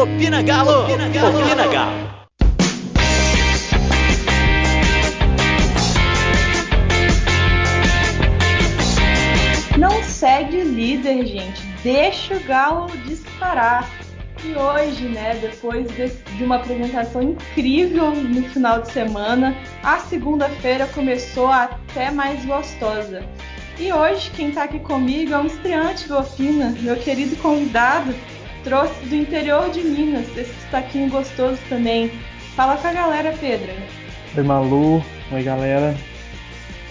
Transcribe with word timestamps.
Opina 0.00 0.40
Galo! 0.40 0.84
Opina 0.84 1.10
Galo! 1.10 1.42
Opina 1.42 1.66
Galo! 1.66 2.20
Não 9.76 10.02
segue 10.02 10.56
o 10.56 10.64
líder, 10.64 11.26
gente. 11.26 11.60
Deixa 11.82 12.34
o 12.34 12.40
Galo 12.44 12.86
disparar. 13.04 13.86
E 14.42 14.54
hoje, 14.54 15.04
né, 15.04 15.38
depois 15.38 15.86
de 15.94 16.44
uma 16.44 16.56
apresentação 16.56 17.20
incrível 17.20 18.12
no 18.12 18.42
final 18.48 18.80
de 18.80 18.90
semana, 18.90 19.54
a 19.82 19.98
segunda-feira 19.98 20.86
começou 20.86 21.48
até 21.48 22.10
mais 22.10 22.42
gostosa. 22.46 23.22
E 23.78 23.92
hoje 23.92 24.30
quem 24.30 24.48
está 24.48 24.64
aqui 24.64 24.78
comigo 24.78 25.34
é 25.34 25.38
um 25.38 25.46
estreante 25.46 26.08
do 26.08 26.16
Ofina, 26.16 26.74
meu 26.80 26.96
querido 26.96 27.36
convidado, 27.36 28.14
trouxe 28.62 28.94
do 29.06 29.14
interior 29.14 29.70
de 29.70 29.82
Minas, 29.82 30.26
esse 30.36 30.52
destaquinho 30.52 31.10
gostoso 31.10 31.58
também. 31.68 32.10
Fala 32.54 32.76
com 32.76 32.88
a 32.88 32.92
galera, 32.92 33.34
Pedro. 33.40 33.72
Oi, 34.36 34.42
Malu. 34.42 35.02
Oi, 35.32 35.42
galera. 35.42 35.96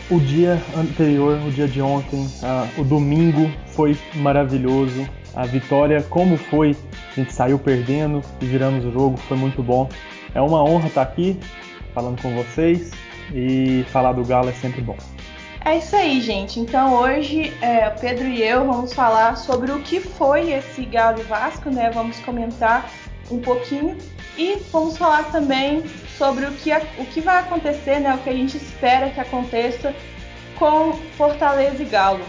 O 0.09 0.19
dia 0.19 0.59
anterior, 0.75 1.39
o 1.45 1.51
dia 1.51 1.67
de 1.67 1.81
ontem, 1.81 2.27
o 2.77 2.83
domingo 2.83 3.51
foi 3.67 3.97
maravilhoso. 4.15 5.07
A 5.35 5.45
vitória, 5.45 6.01
como 6.09 6.35
foi 6.35 6.75
a 7.11 7.15
gente 7.15 7.33
saiu 7.33 7.59
perdendo 7.59 8.21
e 8.41 8.45
viramos 8.45 8.83
o 8.85 8.91
jogo, 8.91 9.17
foi 9.17 9.37
muito 9.37 9.61
bom. 9.61 9.87
É 10.33 10.41
uma 10.41 10.63
honra 10.63 10.87
estar 10.87 11.01
aqui 11.03 11.39
falando 11.93 12.21
com 12.21 12.33
vocês 12.35 12.91
e 13.33 13.83
falar 13.89 14.13
do 14.13 14.23
Galo 14.25 14.49
é 14.49 14.53
sempre 14.53 14.81
bom. 14.81 14.97
É 15.65 15.77
isso 15.77 15.95
aí, 15.95 16.21
gente. 16.21 16.59
Então 16.59 16.93
hoje 16.93 17.53
é, 17.61 17.89
Pedro 17.89 18.27
e 18.27 18.41
eu 18.41 18.65
vamos 18.65 18.93
falar 18.93 19.35
sobre 19.35 19.71
o 19.71 19.81
que 19.81 19.99
foi 19.99 20.51
esse 20.51 20.85
Galo 20.85 21.19
e 21.19 21.23
Vasco, 21.23 21.69
né? 21.69 21.89
Vamos 21.91 22.19
comentar 22.21 22.89
um 23.29 23.39
pouquinho 23.39 23.97
e 24.37 24.55
vamos 24.71 24.97
falar 24.97 25.31
também 25.31 25.83
sobre 26.17 26.45
o 26.45 26.51
que, 26.53 26.71
o 26.97 27.05
que 27.05 27.21
vai 27.21 27.39
acontecer, 27.39 27.99
né? 27.99 28.13
O 28.15 28.17
que 28.19 28.29
a 28.29 28.33
gente 28.33 28.57
espera 28.57 29.09
que 29.09 29.19
aconteça 29.19 29.93
com 30.57 30.93
Fortaleza 31.17 31.83
e 31.83 31.85
Galo. 31.85 32.25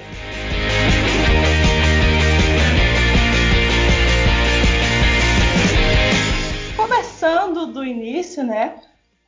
começando 7.21 7.67
do 7.67 7.85
início, 7.85 8.43
né? 8.43 8.77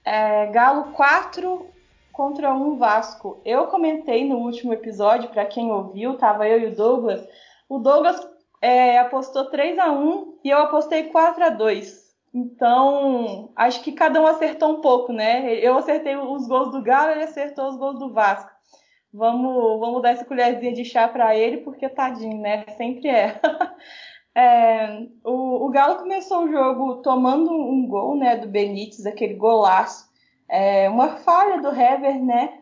É, 0.03 0.47
Galo 0.47 0.93
4 0.93 1.67
contra 2.13 2.55
1 2.55 2.77
Vasco. 2.77 3.41
Eu 3.45 3.67
comentei 3.67 4.29
no 4.29 4.39
último 4.39 4.73
episódio, 4.73 5.31
para 5.31 5.47
quem 5.47 5.73
ouviu, 5.73 6.17
tava 6.17 6.47
eu 6.47 6.61
e 6.61 6.67
o 6.67 6.77
Douglas. 6.77 7.27
O 7.69 7.79
Douglas 7.79 8.21
é, 8.61 8.99
apostou 8.99 9.47
3 9.51 9.79
a 9.79 9.91
1 9.91 10.39
e 10.45 10.51
eu 10.51 10.59
apostei 10.59 11.05
4 11.05 11.45
a 11.45 11.49
2 11.49 12.15
Então, 12.33 13.51
acho 13.57 13.83
que 13.83 13.93
cada 13.93 14.21
um 14.21 14.27
acertou 14.27 14.71
um 14.71 14.81
pouco, 14.81 15.13
né? 15.13 15.55
Eu 15.55 15.77
acertei 15.77 16.17
os 16.17 16.47
gols 16.47 16.71
do 16.71 16.83
Galo, 16.83 17.13
ele 17.13 17.25
acertou 17.25 17.69
os 17.69 17.77
gols 17.77 17.99
do 17.99 18.13
Vasco. 18.13 18.51
Vamos, 19.13 19.81
vamos 19.81 20.03
dar 20.03 20.11
essa 20.11 20.25
colherzinha 20.25 20.73
de 20.73 20.85
chá 20.85 21.09
para 21.09 21.37
ele, 21.37 21.59
porque 21.59 21.89
tadinho, 21.89 22.41
né? 22.41 22.65
Sempre 22.77 23.09
é. 23.09 23.41
É, 24.35 25.09
o, 25.23 25.67
o, 25.67 25.69
Galo 25.69 25.97
começou 25.97 26.45
o 26.45 26.51
jogo 26.51 27.03
tomando 27.03 27.53
um 27.53 27.87
gol 27.87 28.17
né, 28.17 28.35
do 28.35 28.49
Benítez, 28.49 29.05
aquele 29.05 29.35
golaço. 29.35 30.11
É, 30.53 30.87
uma 30.91 31.17
falha 31.17 31.63
do 31.63 31.69
Hever, 31.69 32.23
né? 32.23 32.61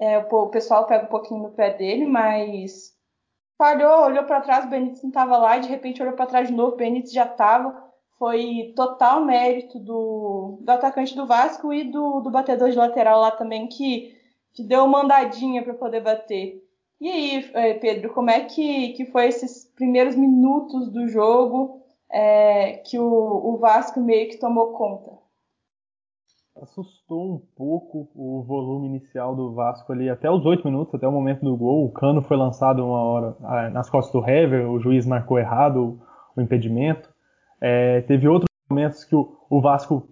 É, 0.00 0.18
o, 0.18 0.48
pessoal 0.48 0.86
pega 0.86 1.04
um 1.04 1.08
pouquinho 1.08 1.44
no 1.44 1.52
pé 1.52 1.72
dele, 1.72 2.04
mas 2.04 2.92
falhou, 3.56 4.06
olhou 4.06 4.24
para 4.24 4.40
trás, 4.40 4.64
o 4.64 4.68
Benítez 4.68 5.02
não 5.04 5.10
estava 5.10 5.36
lá, 5.38 5.56
e 5.56 5.60
de 5.60 5.68
repente 5.68 6.02
olhou 6.02 6.14
para 6.14 6.26
trás 6.26 6.48
de 6.48 6.54
novo, 6.54 6.72
o 6.72 6.76
Benítez 6.76 7.12
já 7.12 7.24
estava. 7.24 7.86
Foi 8.18 8.72
total 8.74 9.24
mérito 9.24 9.78
do, 9.78 10.58
do 10.62 10.68
atacante 10.68 11.14
do 11.14 11.26
Vasco 11.28 11.72
e 11.72 11.84
do, 11.84 12.20
do 12.20 12.28
batedor 12.28 12.70
de 12.70 12.76
lateral 12.76 13.20
lá 13.20 13.30
também, 13.30 13.68
que, 13.68 14.16
que 14.52 14.64
deu 14.64 14.84
uma 14.84 15.02
andadinha 15.04 15.62
para 15.62 15.74
poder 15.74 16.00
bater. 16.00 16.60
E 17.00 17.08
aí, 17.08 17.50
é, 17.54 17.74
Pedro, 17.74 18.12
como 18.12 18.30
é 18.30 18.40
que, 18.46 18.94
que 18.94 19.06
foi 19.06 19.28
esses 19.28 19.64
primeiros 19.76 20.16
minutos 20.16 20.90
do 20.90 21.06
jogo 21.06 21.80
é, 22.10 22.78
que 22.78 22.98
o, 22.98 23.04
o 23.04 23.58
Vasco 23.58 24.00
meio 24.00 24.28
que 24.28 24.38
tomou 24.38 24.72
conta? 24.72 25.27
Assustou 26.62 27.34
um 27.34 27.42
pouco 27.56 28.08
o 28.16 28.42
volume 28.42 28.88
inicial 28.88 29.36
do 29.36 29.52
Vasco 29.54 29.92
ali, 29.92 30.10
até 30.10 30.28
os 30.28 30.44
oito 30.44 30.66
minutos, 30.66 30.94
até 30.94 31.06
o 31.06 31.12
momento 31.12 31.44
do 31.44 31.56
gol. 31.56 31.84
O 31.84 31.92
cano 31.92 32.20
foi 32.20 32.36
lançado 32.36 32.84
uma 32.84 33.00
hora 33.00 33.36
ah, 33.44 33.70
nas 33.70 33.88
costas 33.88 34.12
do 34.12 34.28
Hever, 34.28 34.68
o 34.68 34.80
juiz 34.80 35.06
marcou 35.06 35.38
errado 35.38 36.00
o, 36.36 36.40
impedimento. 36.40 37.08
É, 37.60 38.00
teve 38.02 38.26
outros 38.26 38.48
momentos 38.68 39.04
que 39.04 39.14
o, 39.14 39.36
o, 39.48 39.60
Vasco, 39.60 40.08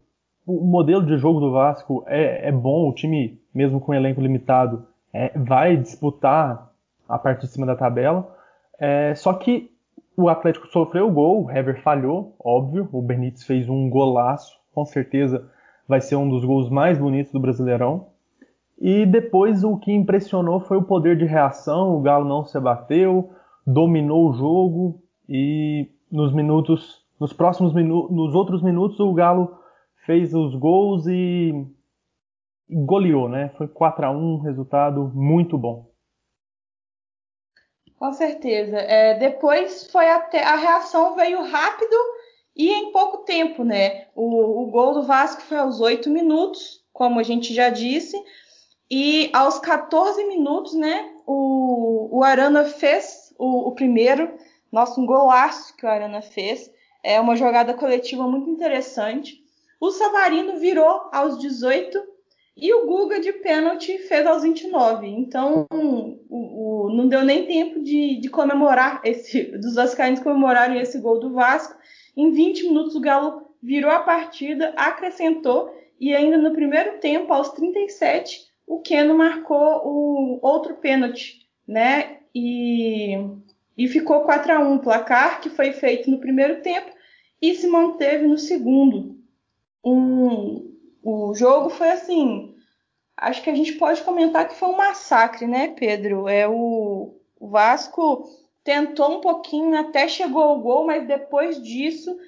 o 0.46 0.64
modelo 0.64 1.04
de 1.04 1.16
jogo 1.16 1.40
do 1.40 1.50
Vasco 1.50 2.04
é, 2.06 2.48
é 2.48 2.52
bom, 2.52 2.88
o 2.88 2.94
time, 2.94 3.40
mesmo 3.52 3.80
com 3.80 3.92
elenco 3.92 4.20
limitado, 4.20 4.86
é, 5.12 5.36
vai 5.36 5.76
disputar 5.76 6.70
a 7.08 7.18
parte 7.18 7.40
de 7.40 7.48
cima 7.48 7.66
da 7.66 7.74
tabela. 7.74 8.36
É, 8.78 9.14
só 9.16 9.32
que 9.32 9.70
o 10.16 10.28
Atlético 10.28 10.68
sofreu 10.68 11.08
o 11.08 11.12
gol, 11.12 11.44
o 11.44 11.50
Hever 11.50 11.82
falhou, 11.82 12.36
óbvio. 12.38 12.88
O 12.92 13.02
Benítez 13.02 13.44
fez 13.44 13.68
um 13.68 13.90
golaço, 13.90 14.56
com 14.72 14.84
certeza 14.84 15.50
vai 15.88 16.00
ser 16.00 16.16
um 16.16 16.28
dos 16.28 16.44
gols 16.44 16.68
mais 16.68 16.98
bonitos 16.98 17.32
do 17.32 17.40
Brasileirão. 17.40 18.08
E 18.78 19.06
depois 19.06 19.64
o 19.64 19.78
que 19.78 19.92
impressionou 19.92 20.60
foi 20.60 20.76
o 20.76 20.82
poder 20.82 21.16
de 21.16 21.24
reação. 21.24 21.96
O 21.96 22.00
Galo 22.00 22.28
não 22.28 22.44
se 22.44 22.56
abateu, 22.58 23.30
dominou 23.66 24.28
o 24.28 24.32
jogo 24.34 25.02
e 25.28 25.90
nos 26.10 26.32
minutos, 26.32 27.04
nos 27.18 27.32
próximos 27.32 27.72
minutos, 27.72 28.14
nos 28.14 28.34
outros 28.34 28.62
minutos 28.62 29.00
o 29.00 29.12
Galo 29.12 29.58
fez 30.04 30.34
os 30.34 30.54
gols 30.54 31.06
e 31.06 31.52
goleou, 32.70 33.28
né? 33.28 33.50
Foi 33.56 33.66
4 33.66 34.06
a 34.06 34.10
1, 34.10 34.38
resultado 34.40 35.10
muito 35.14 35.56
bom. 35.56 35.90
Com 37.98 38.12
certeza. 38.12 38.76
É, 38.76 39.18
depois 39.18 39.90
foi 39.90 40.08
até 40.10 40.44
a 40.44 40.56
reação 40.56 41.16
veio 41.16 41.42
rápido 41.42 41.96
e 42.56 42.70
em 42.70 42.90
pouco 42.90 43.18
tempo, 43.18 43.62
né? 43.62 44.06
O, 44.14 44.62
o 44.62 44.66
gol 44.70 44.94
do 44.94 45.02
Vasco 45.02 45.42
foi 45.42 45.58
aos 45.58 45.80
8 45.80 46.08
minutos, 46.08 46.82
como 46.92 47.20
a 47.20 47.22
gente 47.22 47.52
já 47.52 47.68
disse, 47.68 48.16
e 48.90 49.28
aos 49.32 49.58
14 49.58 50.24
minutos, 50.24 50.72
né? 50.74 51.12
O, 51.26 52.18
o 52.18 52.24
Arana 52.24 52.64
fez 52.64 53.34
o, 53.38 53.68
o 53.68 53.72
primeiro, 53.72 54.32
nosso 54.72 55.00
um 55.00 55.06
golaço 55.06 55.76
que 55.76 55.84
o 55.84 55.88
Arana 55.88 56.22
fez. 56.22 56.70
É 57.04 57.20
uma 57.20 57.36
jogada 57.36 57.74
coletiva 57.74 58.26
muito 58.26 58.48
interessante. 58.48 59.44
O 59.78 59.90
Savarino 59.90 60.58
virou 60.58 61.08
aos 61.12 61.38
18 61.38 62.02
e 62.56 62.72
o 62.72 62.86
Guga 62.86 63.20
de 63.20 63.32
pênalti 63.34 63.98
fez 63.98 64.26
aos 64.26 64.42
29. 64.42 65.06
Então, 65.06 65.66
o, 65.70 66.18
o, 66.30 66.90
não 66.90 67.06
deu 67.06 67.22
nem 67.22 67.46
tempo 67.46 67.82
de, 67.82 68.18
de 68.18 68.30
comemorar 68.30 69.02
esse. 69.04 69.42
Dos 69.58 69.74
Vascaínos 69.74 70.20
comemorarem 70.20 70.80
esse 70.80 70.98
gol 70.98 71.20
do 71.20 71.34
Vasco. 71.34 71.76
Em 72.16 72.32
20 72.32 72.68
minutos, 72.68 72.94
o 72.94 73.00
Galo 73.00 73.46
virou 73.62 73.90
a 73.90 74.00
partida, 74.00 74.72
acrescentou. 74.76 75.70
E 76.00 76.14
ainda 76.14 76.38
no 76.38 76.52
primeiro 76.52 76.98
tempo, 76.98 77.32
aos 77.32 77.50
37, 77.50 78.46
o 78.66 78.80
Keno 78.80 79.16
marcou 79.16 79.82
o 79.84 80.38
outro 80.42 80.74
pênalti, 80.76 81.46
né? 81.66 82.18
E, 82.34 83.16
e 83.76 83.88
ficou 83.88 84.20
4 84.22 84.52
a 84.52 84.58
1 84.58 84.78
placar 84.78 85.40
que 85.40 85.50
foi 85.50 85.72
feito 85.72 86.10
no 86.10 86.18
primeiro 86.18 86.62
tempo 86.62 86.90
e 87.40 87.54
se 87.54 87.66
manteve 87.66 88.26
no 88.26 88.38
segundo. 88.38 89.16
Um, 89.84 90.74
o 91.02 91.34
jogo 91.34 91.70
foi 91.70 91.90
assim. 91.90 92.54
Acho 93.16 93.42
que 93.42 93.50
a 93.50 93.54
gente 93.54 93.72
pode 93.74 94.02
comentar 94.02 94.48
que 94.48 94.56
foi 94.56 94.68
um 94.68 94.76
massacre, 94.76 95.46
né, 95.46 95.68
Pedro? 95.68 96.28
É 96.28 96.46
o, 96.46 97.14
o 97.38 97.48
Vasco 97.48 98.28
tentou 98.66 99.18
um 99.18 99.20
pouquinho, 99.20 99.78
até 99.78 100.08
chegou 100.08 100.42
ao 100.42 100.60
gol, 100.60 100.84
mas 100.84 101.06
depois 101.06 101.62
disso, 101.62 102.18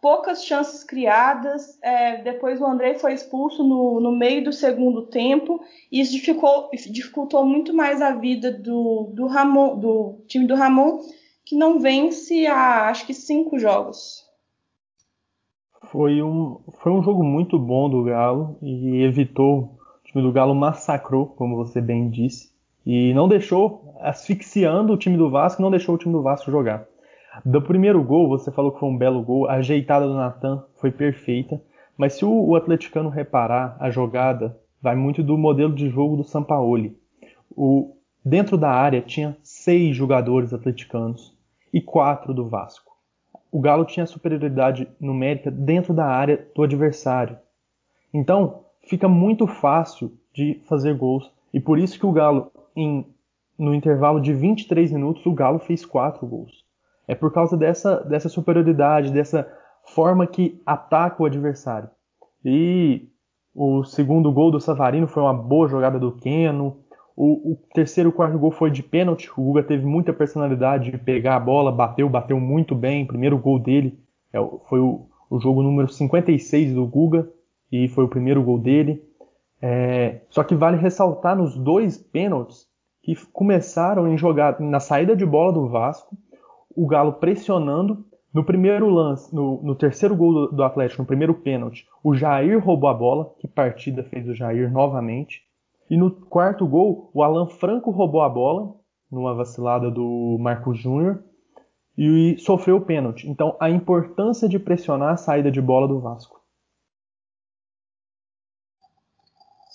poucas 0.00 0.42
chances 0.42 0.82
criadas. 0.82 1.78
É, 1.82 2.22
depois 2.22 2.58
o 2.58 2.66
André 2.66 2.94
foi 2.94 3.12
expulso 3.12 3.62
no, 3.62 4.00
no 4.00 4.10
meio 4.10 4.42
do 4.42 4.54
segundo 4.54 5.02
tempo, 5.02 5.62
e 5.92 6.00
isso 6.00 6.12
dificultou, 6.12 6.70
dificultou 6.90 7.44
muito 7.44 7.74
mais 7.74 8.00
a 8.00 8.14
vida 8.14 8.50
do, 8.50 9.12
do, 9.12 9.26
Ramon, 9.26 9.78
do 9.78 10.24
time 10.26 10.46
do 10.46 10.54
Ramon, 10.54 11.00
que 11.44 11.54
não 11.54 11.78
vence 11.78 12.46
há 12.46 12.88
acho 12.88 13.06
que 13.06 13.12
cinco 13.12 13.58
jogos. 13.58 14.22
Foi 15.90 16.22
um, 16.22 16.58
foi 16.80 16.90
um 16.90 17.02
jogo 17.02 17.22
muito 17.22 17.58
bom 17.58 17.90
do 17.90 18.02
Galo 18.04 18.56
e 18.62 19.02
evitou. 19.02 19.78
O 20.00 20.04
time 20.04 20.22
do 20.24 20.32
Galo 20.32 20.54
massacrou, 20.54 21.26
como 21.26 21.56
você 21.56 21.82
bem 21.82 22.08
disse, 22.08 22.51
e 22.84 23.12
não 23.14 23.28
deixou, 23.28 23.94
asfixiando 24.00 24.92
o 24.92 24.96
time 24.96 25.16
do 25.16 25.30
Vasco, 25.30 25.62
não 25.62 25.70
deixou 25.70 25.94
o 25.94 25.98
time 25.98 26.12
do 26.12 26.22
Vasco 26.22 26.50
jogar. 26.50 26.84
Do 27.44 27.62
primeiro 27.62 28.02
gol, 28.02 28.28
você 28.28 28.50
falou 28.50 28.72
que 28.72 28.80
foi 28.80 28.88
um 28.88 28.96
belo 28.96 29.22
gol, 29.22 29.48
a 29.48 29.54
ajeitada 29.54 30.06
do 30.06 30.14
Natan 30.14 30.64
foi 30.76 30.90
perfeita, 30.90 31.60
mas 31.96 32.14
se 32.14 32.24
o, 32.24 32.30
o 32.30 32.56
atleticano 32.56 33.08
reparar, 33.08 33.76
a 33.80 33.90
jogada 33.90 34.58
vai 34.80 34.96
muito 34.96 35.22
do 35.22 35.38
modelo 35.38 35.74
de 35.74 35.88
jogo 35.88 36.16
do 36.16 36.24
Sampaoli. 36.24 36.96
O, 37.56 37.96
dentro 38.24 38.58
da 38.58 38.70
área 38.70 39.00
tinha 39.00 39.36
seis 39.42 39.96
jogadores 39.96 40.52
atleticanos 40.52 41.34
e 41.72 41.80
quatro 41.80 42.34
do 42.34 42.48
Vasco 42.48 42.92
o 43.52 43.60
Galo 43.60 43.84
tinha 43.84 44.06
superioridade 44.06 44.88
numérica 44.98 45.50
dentro 45.50 45.92
da 45.92 46.06
área 46.06 46.48
do 46.54 46.62
adversário. 46.62 47.38
Então, 48.12 48.64
fica 48.88 49.06
muito 49.06 49.46
fácil 49.46 50.16
de 50.32 50.62
fazer 50.66 50.96
gols. 50.96 51.30
E 51.52 51.60
por 51.60 51.78
isso 51.78 51.98
que 51.98 52.06
o 52.06 52.12
Galo, 52.12 52.50
em, 52.76 53.06
no 53.58 53.74
intervalo 53.74 54.20
de 54.20 54.32
23 54.32 54.92
minutos, 54.92 55.24
o 55.26 55.32
Galo 55.32 55.58
fez 55.58 55.84
quatro 55.84 56.26
gols. 56.26 56.64
É 57.06 57.14
por 57.14 57.32
causa 57.32 57.56
dessa, 57.56 57.96
dessa 58.04 58.28
superioridade, 58.28 59.12
dessa 59.12 59.46
forma 59.94 60.26
que 60.26 60.60
ataca 60.64 61.22
o 61.22 61.26
adversário. 61.26 61.90
E 62.44 63.08
o 63.54 63.84
segundo 63.84 64.32
gol 64.32 64.50
do 64.50 64.60
Savarino 64.60 65.06
foi 65.06 65.22
uma 65.22 65.34
boa 65.34 65.68
jogada 65.68 65.98
do 65.98 66.12
Keno. 66.12 66.78
O, 67.14 67.52
o 67.52 67.56
terceiro 67.74 68.10
e 68.10 68.12
quarto 68.12 68.38
gol 68.38 68.50
foi 68.50 68.70
de 68.70 68.82
pênalti. 68.82 69.30
O 69.36 69.42
Guga 69.42 69.62
teve 69.62 69.84
muita 69.84 70.12
personalidade 70.12 70.90
de 70.90 70.98
pegar 70.98 71.36
a 71.36 71.40
bola, 71.40 71.70
bateu, 71.70 72.08
bateu 72.08 72.40
muito 72.40 72.74
bem. 72.74 73.06
Primeiro 73.06 73.38
gol 73.38 73.58
dele 73.58 73.98
é, 74.32 74.38
foi 74.68 74.80
o, 74.80 75.06
o 75.28 75.38
jogo 75.38 75.62
número 75.62 75.88
56 75.88 76.74
do 76.74 76.86
Guga 76.86 77.28
e 77.70 77.88
foi 77.88 78.04
o 78.04 78.08
primeiro 78.08 78.42
gol 78.42 78.58
dele. 78.58 79.02
É, 79.64 80.22
só 80.28 80.42
que 80.42 80.56
vale 80.56 80.76
ressaltar 80.76 81.36
nos 81.36 81.56
dois 81.56 81.96
pênaltis 81.96 82.66
que 83.00 83.14
começaram 83.32 84.08
em 84.08 84.18
jogar 84.18 84.58
na 84.60 84.80
saída 84.80 85.14
de 85.14 85.24
bola 85.24 85.52
do 85.52 85.68
Vasco, 85.68 86.16
o 86.74 86.86
Galo 86.86 87.14
pressionando. 87.14 88.04
No 88.34 88.44
primeiro 88.44 88.88
lance, 88.88 89.32
no, 89.34 89.62
no 89.62 89.74
terceiro 89.74 90.16
gol 90.16 90.32
do, 90.32 90.56
do, 90.56 90.62
Atlético, 90.64 91.02
no 91.02 91.06
primeiro 91.06 91.34
pênalti, 91.34 91.86
o 92.02 92.14
Jair 92.14 92.64
roubou 92.64 92.88
a 92.88 92.94
bola. 92.94 93.34
Que 93.38 93.46
partida 93.46 94.02
fez 94.04 94.26
o 94.26 94.34
Jair 94.34 94.72
novamente. 94.72 95.42
E 95.90 95.96
no 95.98 96.10
quarto 96.10 96.66
gol, 96.66 97.10
o 97.12 97.22
Alan 97.22 97.46
Franco 97.46 97.90
roubou 97.90 98.22
a 98.22 98.28
bola, 98.28 98.74
numa 99.10 99.34
vacilada 99.34 99.90
do 99.90 100.38
Marco 100.40 100.74
Júnior, 100.74 101.22
e 101.96 102.36
sofreu 102.38 102.76
o 102.76 102.80
pênalti. 102.80 103.28
Então, 103.28 103.54
a 103.60 103.68
importância 103.68 104.48
de 104.48 104.58
pressionar 104.58 105.12
a 105.12 105.16
saída 105.18 105.50
de 105.50 105.60
bola 105.60 105.86
do 105.86 106.00
Vasco. 106.00 106.41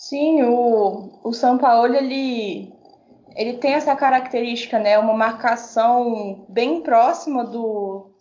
Sim, 0.08 0.42
o, 0.44 1.20
o 1.22 1.58
Paulo 1.60 1.94
ele, 1.94 2.74
ele 3.36 3.58
tem 3.58 3.74
essa 3.74 3.94
característica, 3.94 4.80
né? 4.80 4.98
Uma 4.98 5.14
marcação 5.14 6.46
bem 6.48 6.80
próxima 6.80 7.44
do, 7.44 8.14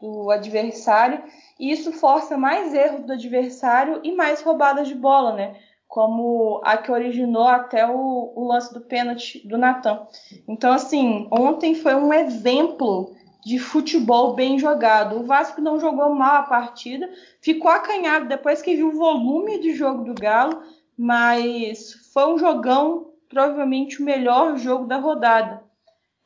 do 0.00 0.30
adversário, 0.30 1.22
e 1.60 1.70
isso 1.70 1.92
força 1.92 2.38
mais 2.38 2.72
erros 2.72 3.04
do 3.04 3.12
adversário 3.12 4.00
e 4.02 4.12
mais 4.12 4.40
roubadas 4.40 4.88
de 4.88 4.94
bola, 4.94 5.34
né? 5.34 5.54
Como 5.86 6.62
a 6.64 6.78
que 6.78 6.90
originou 6.90 7.46
até 7.46 7.86
o, 7.86 8.32
o 8.34 8.48
lance 8.48 8.72
do 8.72 8.80
pênalti 8.80 9.46
do 9.46 9.58
Natan. 9.58 10.06
Então, 10.48 10.72
assim, 10.72 11.28
ontem 11.30 11.74
foi 11.74 11.94
um 11.94 12.10
exemplo 12.10 13.14
de 13.44 13.58
futebol 13.58 14.32
bem 14.32 14.58
jogado. 14.58 15.20
O 15.20 15.24
Vasco 15.24 15.60
não 15.60 15.78
jogou 15.78 16.08
mal 16.14 16.36
a 16.36 16.44
partida, 16.44 17.06
ficou 17.42 17.70
acanhado 17.70 18.28
depois 18.28 18.62
que 18.62 18.74
viu 18.74 18.88
o 18.88 18.96
volume 18.96 19.60
de 19.60 19.74
jogo 19.74 20.04
do 20.04 20.14
Galo, 20.14 20.62
mas 20.96 21.92
foi 22.12 22.32
um 22.32 22.38
jogão, 22.38 23.12
provavelmente 23.28 24.00
o 24.00 24.04
melhor 24.04 24.56
jogo 24.56 24.86
da 24.86 24.98
rodada. 24.98 25.62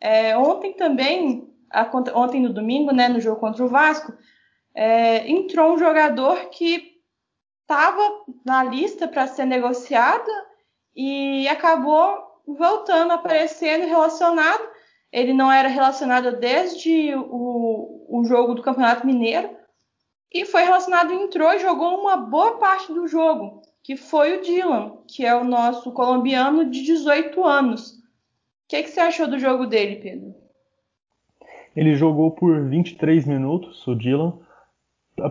É, 0.01 0.37
ontem 0.37 0.75
também, 0.75 1.49
a, 1.71 1.89
ontem 2.15 2.41
no 2.41 2.53
domingo, 2.53 2.93
né, 2.93 3.09
no 3.09 3.21
jogo 3.21 3.41
contra 3.41 3.65
o 3.65 3.69
Vasco, 3.69 4.13
é, 4.75 5.29
entrou 5.29 5.73
um 5.73 5.79
jogador 5.79 6.51
que 6.51 6.99
estava 7.63 8.25
na 8.45 8.63
lista 8.65 9.09
para 9.09 9.27
ser 9.27 9.45
negociada 9.45 10.31
e 10.95 11.49
acabou 11.49 12.43
voltando, 12.47 13.13
aparecendo 13.13 13.87
relacionado. 13.87 14.63
Ele 15.11 15.33
não 15.33 15.51
era 15.51 15.69
relacionado 15.69 16.39
desde 16.39 17.15
o, 17.15 18.07
o 18.09 18.25
jogo 18.25 18.55
do 18.55 18.63
Campeonato 18.63 19.07
Mineiro 19.07 19.57
e 20.33 20.45
foi 20.45 20.63
relacionado, 20.63 21.13
entrou 21.13 21.53
e 21.53 21.59
jogou 21.59 21.99
uma 21.99 22.17
boa 22.17 22.59
parte 22.59 22.93
do 22.93 23.07
jogo 23.09 23.63
que 23.89 23.97
foi 23.97 24.37
o 24.37 24.43
Dylan, 24.43 24.99
que 25.07 25.25
é 25.25 25.35
o 25.35 25.45
nosso 25.45 25.91
colombiano 25.93 26.71
de 26.71 26.83
18 26.83 27.43
anos. 27.43 27.93
O 27.93 27.95
que, 28.69 28.83
que 28.83 28.91
você 28.91 29.01
achou 29.01 29.27
do 29.27 29.39
jogo 29.39 29.65
dele, 29.65 29.97
Pedro? 29.97 30.35
Ele 31.75 31.95
jogou 31.95 32.33
por 32.33 32.69
23 32.69 33.25
minutos, 33.25 33.89
o 33.89 33.95
Dylan. 33.95 34.35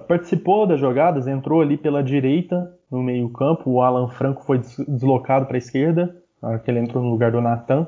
Participou 0.08 0.66
das 0.66 0.80
jogadas, 0.80 1.28
entrou 1.28 1.62
ali 1.62 1.78
pela 1.78 2.02
direita 2.02 2.76
no 2.90 3.04
meio-campo. 3.04 3.70
O 3.70 3.80
Alan 3.80 4.08
Franco 4.08 4.44
foi 4.44 4.58
deslocado 4.88 5.46
para 5.46 5.58
a 5.58 5.60
esquerda, 5.60 6.20
que 6.66 6.72
ele 6.72 6.80
entrou 6.80 7.04
no 7.04 7.12
lugar 7.12 7.32
do 7.32 7.40
Natan. 7.40 7.88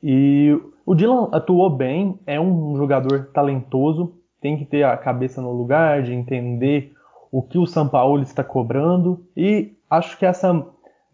E 0.00 0.56
o 0.86 0.94
Dylan 0.94 1.30
atuou 1.32 1.68
bem, 1.68 2.16
é 2.28 2.40
um 2.40 2.76
jogador 2.76 3.32
talentoso, 3.32 4.20
tem 4.40 4.56
que 4.56 4.66
ter 4.66 4.84
a 4.84 4.96
cabeça 4.96 5.42
no 5.42 5.50
lugar, 5.50 6.04
de 6.04 6.14
entender 6.14 6.92
o 7.32 7.42
que 7.42 7.58
o 7.58 7.66
São 7.66 7.88
Paulo 7.88 8.22
está 8.22 8.44
cobrando 8.44 9.26
e 9.36 9.79
acho 9.90 10.16
que 10.16 10.24
essa 10.24 10.64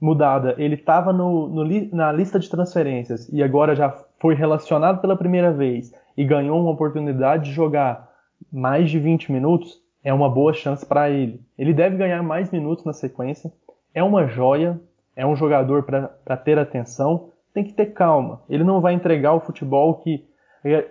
mudada, 0.01 0.55
ele 0.59 0.75
estava 0.75 1.13
na 1.13 2.13
lista 2.13 2.39
de 2.39 2.51
transferências 2.51 3.29
e 3.33 3.43
agora 3.43 3.75
já 3.75 3.91
foi 4.21 4.35
relacionado 4.35 5.01
pela 5.01 5.17
primeira 5.17 5.53
vez 5.53 5.93
e 6.17 6.25
ganhou 6.25 6.61
uma 6.61 6.71
oportunidade 6.71 7.45
de 7.45 7.53
jogar 7.53 8.09
mais 8.53 8.91
de 8.91 8.99
20 8.99 9.33
minutos, 9.33 9.81
é 10.05 10.13
uma 10.13 10.29
boa 10.29 10.53
chance 10.53 10.85
para 10.85 11.11
ele. 11.11 11.41
Ele 11.59 11.73
deve 11.73 11.97
ganhar 11.97 12.23
mais 12.23 12.51
minutos 12.51 12.85
na 12.85 12.93
sequência, 12.93 13.51
é 13.95 14.03
uma 14.03 14.27
joia, 14.27 14.79
é 15.17 15.27
um 15.27 15.35
jogador 15.35 15.83
para 15.83 16.37
ter 16.37 16.59
atenção, 16.59 17.31
tem 17.55 17.65
que 17.65 17.73
ter 17.73 17.87
calma. 17.87 18.43
Ele 18.49 18.63
não 18.63 18.81
vai 18.81 18.93
entregar 18.93 19.33
o 19.33 19.41
futebol 19.41 19.95
que, 19.95 20.25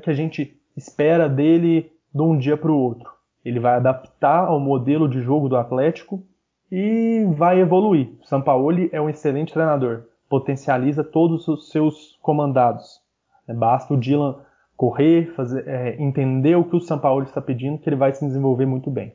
que 0.01 0.09
a 0.09 0.13
gente 0.13 0.59
espera 0.75 1.29
dele 1.29 1.91
de 2.13 2.21
um 2.21 2.37
dia 2.37 2.57
para 2.57 2.71
o 2.71 2.77
outro. 2.77 3.11
Ele 3.43 3.59
vai 3.59 3.75
adaptar 3.75 4.45
ao 4.45 4.59
modelo 4.59 5.07
de 5.07 5.21
jogo 5.21 5.47
do 5.47 5.55
Atlético 5.55 6.23
e 6.71 7.25
vai 7.35 7.59
evoluir. 7.59 8.09
O 8.21 8.25
Sampaoli 8.25 8.89
é 8.91 8.99
um 8.99 9.09
excelente 9.09 9.53
treinador, 9.53 10.03
potencializa 10.29 11.03
todos 11.03 11.47
os 11.47 11.69
seus 11.69 12.17
comandados. 12.21 13.01
É, 13.47 13.53
basta 13.53 13.93
o 13.93 13.97
Dylan 13.97 14.41
correr, 14.75 15.33
fazer, 15.35 15.67
é, 15.67 16.01
entender 16.01 16.55
o 16.55 16.63
que 16.63 16.75
o 16.75 16.81
Sampaoli 16.81 17.27
está 17.27 17.41
pedindo, 17.41 17.77
que 17.77 17.87
ele 17.87 17.95
vai 17.95 18.13
se 18.13 18.25
desenvolver 18.25 18.65
muito 18.65 18.89
bem. 18.89 19.13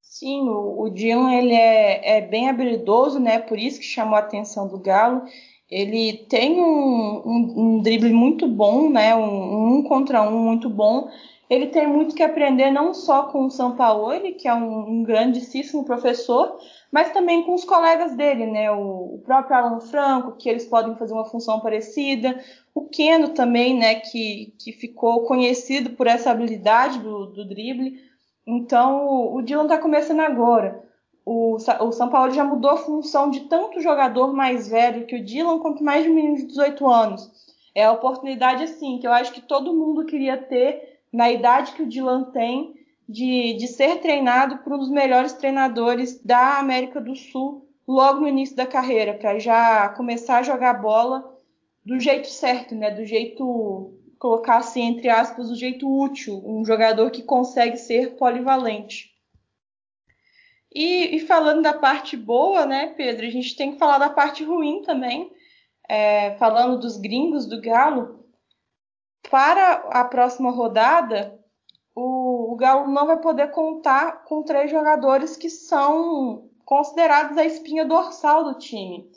Sim, 0.00 0.48
o, 0.48 0.82
o 0.82 0.90
Dylan 0.90 1.32
ele 1.32 1.54
é, 1.54 2.18
é, 2.18 2.20
bem 2.20 2.48
habilidoso, 2.48 3.20
né? 3.20 3.38
Por 3.38 3.58
isso 3.58 3.78
que 3.78 3.84
chamou 3.84 4.16
a 4.16 4.20
atenção 4.20 4.66
do 4.66 4.78
Galo. 4.78 5.22
Ele 5.70 6.24
tem 6.28 6.60
um, 6.60 7.22
um, 7.24 7.54
um 7.56 7.82
drible 7.82 8.12
muito 8.12 8.48
bom, 8.48 8.88
né? 8.88 9.14
Um, 9.14 9.76
um 9.76 9.82
contra 9.82 10.22
um 10.22 10.38
muito 10.38 10.70
bom 10.70 11.08
ele 11.48 11.68
tem 11.68 11.86
muito 11.86 12.14
que 12.14 12.22
aprender 12.22 12.70
não 12.70 12.92
só 12.92 13.24
com 13.24 13.46
o 13.46 13.50
Sampaoli, 13.50 14.34
que 14.34 14.46
é 14.46 14.52
um, 14.52 14.90
um 14.90 15.02
grandíssimo 15.02 15.82
professor, 15.82 16.58
mas 16.92 17.10
também 17.12 17.42
com 17.42 17.54
os 17.54 17.64
colegas 17.64 18.14
dele, 18.14 18.46
né? 18.46 18.70
O, 18.70 19.14
o, 19.14 19.22
próprio 19.24 19.56
Alan 19.56 19.80
Franco, 19.80 20.36
que 20.36 20.48
eles 20.48 20.66
podem 20.66 20.94
fazer 20.96 21.14
uma 21.14 21.24
função 21.24 21.60
parecida, 21.60 22.38
o 22.74 22.86
Keno 22.86 23.30
também, 23.30 23.78
né? 23.78 23.94
Que, 23.96 24.54
que 24.58 24.72
ficou 24.72 25.24
conhecido 25.24 25.90
por 25.90 26.06
essa 26.06 26.30
habilidade 26.30 26.98
do, 26.98 27.26
do 27.26 27.48
drible. 27.48 27.98
Então, 28.46 29.06
o, 29.06 29.36
o 29.36 29.42
Dylan 29.42 29.62
está 29.62 29.78
começando 29.78 30.20
agora. 30.20 30.84
O, 31.24 31.56
o 31.56 31.92
São 31.92 32.10
Paulo 32.10 32.30
já 32.30 32.44
mudou 32.44 32.70
a 32.70 32.76
função 32.76 33.30
de 33.30 33.40
tanto 33.40 33.80
jogador 33.80 34.34
mais 34.34 34.68
velho 34.68 35.06
que 35.06 35.16
o 35.16 35.24
Dylan, 35.24 35.60
quanto 35.60 35.82
mais 35.82 36.04
de 36.04 36.10
um 36.10 36.14
menino 36.14 36.36
de 36.36 36.46
18 36.46 36.86
anos. 36.86 37.30
É 37.74 37.84
a 37.84 37.92
oportunidade, 37.92 38.64
assim, 38.64 38.98
que 38.98 39.06
eu 39.06 39.12
acho 39.12 39.32
que 39.32 39.40
todo 39.40 39.74
mundo 39.74 40.04
queria 40.04 40.36
ter 40.36 40.97
na 41.12 41.30
idade 41.30 41.72
que 41.72 41.82
o 41.82 41.88
Dylan 41.88 42.24
tem, 42.30 42.74
de, 43.08 43.54
de 43.54 43.66
ser 43.66 44.00
treinado 44.00 44.58
por 44.58 44.74
um 44.74 44.78
dos 44.78 44.90
melhores 44.90 45.32
treinadores 45.32 46.22
da 46.22 46.58
América 46.58 47.00
do 47.00 47.16
Sul 47.16 47.66
logo 47.86 48.20
no 48.20 48.28
início 48.28 48.54
da 48.54 48.66
carreira, 48.66 49.14
para 49.14 49.38
já 49.38 49.88
começar 49.90 50.38
a 50.38 50.42
jogar 50.42 50.74
bola 50.74 51.38
do 51.82 51.98
jeito 51.98 52.28
certo, 52.28 52.74
né? 52.74 52.90
Do 52.90 53.06
jeito, 53.06 53.94
colocar 54.18 54.58
assim, 54.58 54.82
entre 54.82 55.08
aspas, 55.08 55.48
do 55.48 55.54
jeito 55.54 55.88
útil, 55.90 56.42
um 56.44 56.62
jogador 56.66 57.10
que 57.10 57.22
consegue 57.22 57.78
ser 57.78 58.16
polivalente. 58.16 59.10
E, 60.74 61.16
e 61.16 61.20
falando 61.20 61.62
da 61.62 61.72
parte 61.72 62.14
boa, 62.14 62.66
né, 62.66 62.88
Pedro, 62.88 63.26
a 63.26 63.30
gente 63.30 63.56
tem 63.56 63.72
que 63.72 63.78
falar 63.78 63.96
da 63.96 64.10
parte 64.10 64.44
ruim 64.44 64.82
também. 64.82 65.32
É, 65.88 66.36
falando 66.36 66.78
dos 66.78 66.98
gringos 66.98 67.46
do 67.46 67.62
Galo, 67.62 68.17
para 69.30 69.84
a 69.90 70.04
próxima 70.04 70.50
rodada, 70.50 71.38
o, 71.94 72.52
o 72.52 72.56
Galo 72.56 72.88
não 72.88 73.06
vai 73.06 73.18
poder 73.18 73.50
contar 73.50 74.24
com 74.24 74.42
três 74.42 74.70
jogadores 74.70 75.36
que 75.36 75.50
são 75.50 76.48
considerados 76.64 77.36
a 77.36 77.44
espinha 77.44 77.84
dorsal 77.84 78.44
do 78.44 78.58
time. 78.58 79.10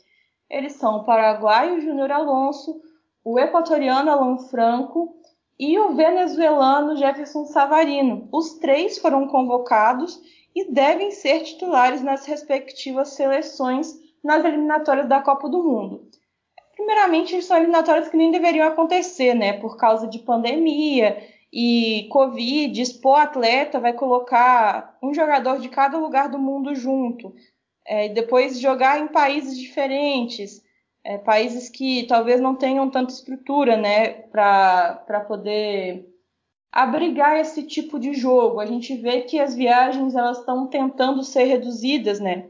Eles 0.50 0.74
são 0.74 0.98
o 0.98 1.04
paraguaio 1.04 1.82
Júnior 1.82 2.12
Alonso, 2.12 2.82
o 3.24 3.40
equatoriano 3.40 4.10
Alan 4.10 4.38
Franco 4.38 5.16
e 5.60 5.78
o 5.78 5.94
venezuelano 5.94 6.98
Jefferson 6.98 7.46
Savarino. 7.46 8.28
Os 8.32 8.56
três 8.56 8.98
foram 8.98 9.28
convocados 9.28 10.20
e 10.56 10.72
devem 10.72 11.12
ser 11.12 11.42
titulares 11.42 12.02
nas 12.02 12.26
respectivas 12.26 13.10
seleções 13.10 14.00
nas 14.24 14.44
eliminatórias 14.44 15.08
da 15.08 15.22
Copa 15.22 15.48
do 15.48 15.64
Mundo. 15.64 16.10
Primeiramente, 16.82 17.40
são 17.44 17.58
eliminatórias 17.58 18.10
que 18.10 18.18
nem 18.18 18.32
deveriam 18.32 18.68
acontecer, 18.68 19.36
né? 19.36 19.54
Por 19.54 19.78
causa 19.78 20.08
de 20.08 20.18
pandemia 20.18 21.24
e 21.54 22.08
Covid, 22.10 22.82
expor 22.82 23.20
atleta, 23.20 23.80
vai 23.80 23.94
colocar 23.94 24.98
um 25.00 25.14
jogador 25.14 25.60
de 25.60 25.70
cada 25.70 26.00
lugar 26.00 26.28
do 26.28 26.40
mundo 26.40 26.74
junto, 26.74 27.36
é, 27.86 28.10
depois 28.10 28.60
jogar 28.60 29.00
em 29.00 29.08
países 29.08 29.60
diferentes, 29.60 30.64
é, 31.04 31.20
países 31.20 31.70
que 31.70 32.08
talvez 32.08 32.42
não 32.42 32.56
tenham 32.56 32.90
tanta 32.90 33.14
estrutura, 33.14 33.78
né, 33.78 34.14
para 34.32 35.24
poder 35.28 36.10
abrigar 36.72 37.40
esse 37.40 37.62
tipo 37.62 38.00
de 38.00 38.16
jogo. 38.16 38.60
A 38.60 38.66
gente 38.66 38.96
vê 38.96 39.22
que 39.22 39.40
as 39.40 39.54
viagens 39.54 40.16
elas 40.16 40.40
estão 40.40 40.66
tentando 40.66 41.22
ser 41.24 41.44
reduzidas, 41.44 42.20
né? 42.20 42.50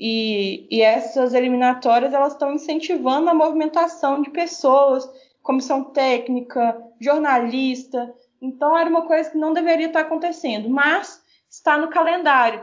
E, 0.00 0.68
e 0.70 0.80
essas 0.80 1.34
eliminatórias 1.34 2.14
elas 2.14 2.34
estão 2.34 2.52
incentivando 2.52 3.28
a 3.28 3.34
movimentação 3.34 4.22
de 4.22 4.30
pessoas, 4.30 5.10
comissão 5.42 5.82
técnica, 5.86 6.80
jornalista. 7.00 8.14
Então 8.40 8.78
era 8.78 8.88
uma 8.88 9.06
coisa 9.06 9.28
que 9.28 9.36
não 9.36 9.52
deveria 9.52 9.88
estar 9.88 10.02
acontecendo, 10.02 10.70
mas 10.70 11.20
está 11.50 11.76
no 11.76 11.88
calendário. 11.88 12.62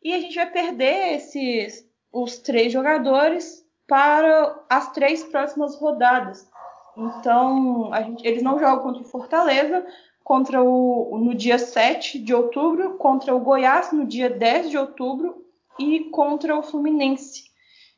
E 0.00 0.14
a 0.14 0.20
gente 0.20 0.36
vai 0.36 0.48
perder 0.48 1.16
esses 1.16 1.84
os 2.12 2.38
três 2.38 2.72
jogadores 2.72 3.66
para 3.88 4.64
as 4.70 4.92
três 4.92 5.24
próximas 5.24 5.74
rodadas. 5.76 6.48
Então, 6.96 7.90
gente, 8.04 8.26
eles 8.26 8.42
não 8.44 8.60
jogam 8.60 8.84
contra 8.84 9.02
o 9.02 9.04
Fortaleza, 9.04 9.84
contra 10.22 10.62
o 10.62 11.18
no 11.18 11.34
dia 11.34 11.58
7 11.58 12.20
de 12.20 12.32
outubro, 12.32 12.94
contra 12.94 13.34
o 13.34 13.40
Goiás 13.40 13.92
no 13.92 14.06
dia 14.06 14.30
10 14.30 14.70
de 14.70 14.78
outubro 14.78 15.45
e 15.78 16.10
contra 16.10 16.56
o 16.56 16.62
Fluminense. 16.62 17.44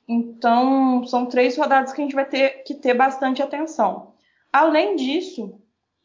Então, 0.09 1.07
são 1.07 1.27
três 1.27 1.57
rodadas 1.57 1.93
que 1.93 2.01
a 2.01 2.05
gente 2.05 2.15
vai 2.15 2.25
ter 2.25 2.63
que 2.63 2.75
ter 2.75 2.95
bastante 2.95 3.43
atenção. 3.43 4.15
Além 4.53 4.97
disso, 4.97 5.61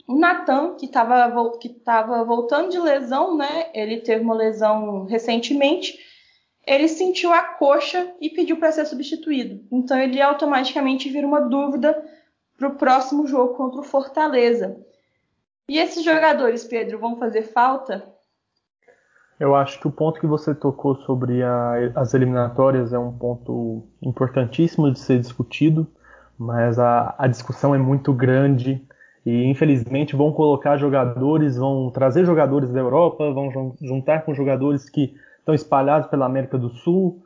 o 0.08 0.16
Natan, 0.16 0.76
que 0.76 0.86
estava 0.86 1.58
que 1.58 1.70
tava 1.70 2.24
voltando 2.26 2.70
de 2.70 2.80
lesão, 2.80 3.38
né? 3.38 3.70
Ele 3.74 4.02
teve 4.02 4.22
uma 4.22 4.36
lesão 4.36 5.06
recentemente. 5.06 5.98
Ele 6.66 6.88
sentiu 6.90 7.32
a 7.32 7.42
coxa 7.42 8.14
e 8.20 8.30
pediu 8.30 8.58
para 8.58 8.72
ser 8.72 8.86
substituído. 8.86 9.66
Então, 9.72 9.98
ele 9.98 10.22
automaticamente 10.22 11.10
vira 11.10 11.26
uma 11.26 11.42
dúvida 11.42 12.04
para 12.58 12.68
o 12.68 12.76
próximo 12.76 13.26
jogo 13.26 13.56
contra 13.56 13.80
o 13.80 13.84
Fortaleza. 13.84 14.78
E 15.68 15.80
esses 15.80 16.04
jogadores, 16.04 16.66
Pedro, 16.66 17.00
vão 17.00 17.18
fazer 17.18 17.44
falta? 17.44 18.13
Eu 19.44 19.56
acho 19.56 19.78
que 19.78 19.86
o 19.86 19.92
ponto 19.92 20.22
que 20.22 20.26
você 20.26 20.56
tocou 20.56 20.96
sobre 20.96 21.44
a, 21.44 21.92
as 21.96 22.14
eliminatórias 22.14 22.94
é 22.94 22.98
um 22.98 23.12
ponto 23.12 23.84
importantíssimo 24.02 24.90
de 24.90 24.98
ser 24.98 25.20
discutido, 25.20 25.86
mas 26.40 26.80
a, 26.80 27.14
a 27.18 27.28
discussão 27.28 27.76
é 27.76 27.78
muito 27.78 28.14
grande 28.14 28.82
e 29.26 29.44
infelizmente 29.44 30.16
vão 30.16 30.32
colocar 30.32 30.78
jogadores, 30.78 31.58
vão 31.58 31.92
trazer 31.92 32.24
jogadores 32.24 32.72
da 32.72 32.80
Europa, 32.80 33.34
vão 33.34 33.76
juntar 33.82 34.24
com 34.24 34.34
jogadores 34.34 34.90
que 34.90 35.14
estão 35.40 35.54
espalhados 35.54 36.08
pela 36.08 36.26
América 36.26 36.58
do 36.58 36.70
Sul. 36.70 37.22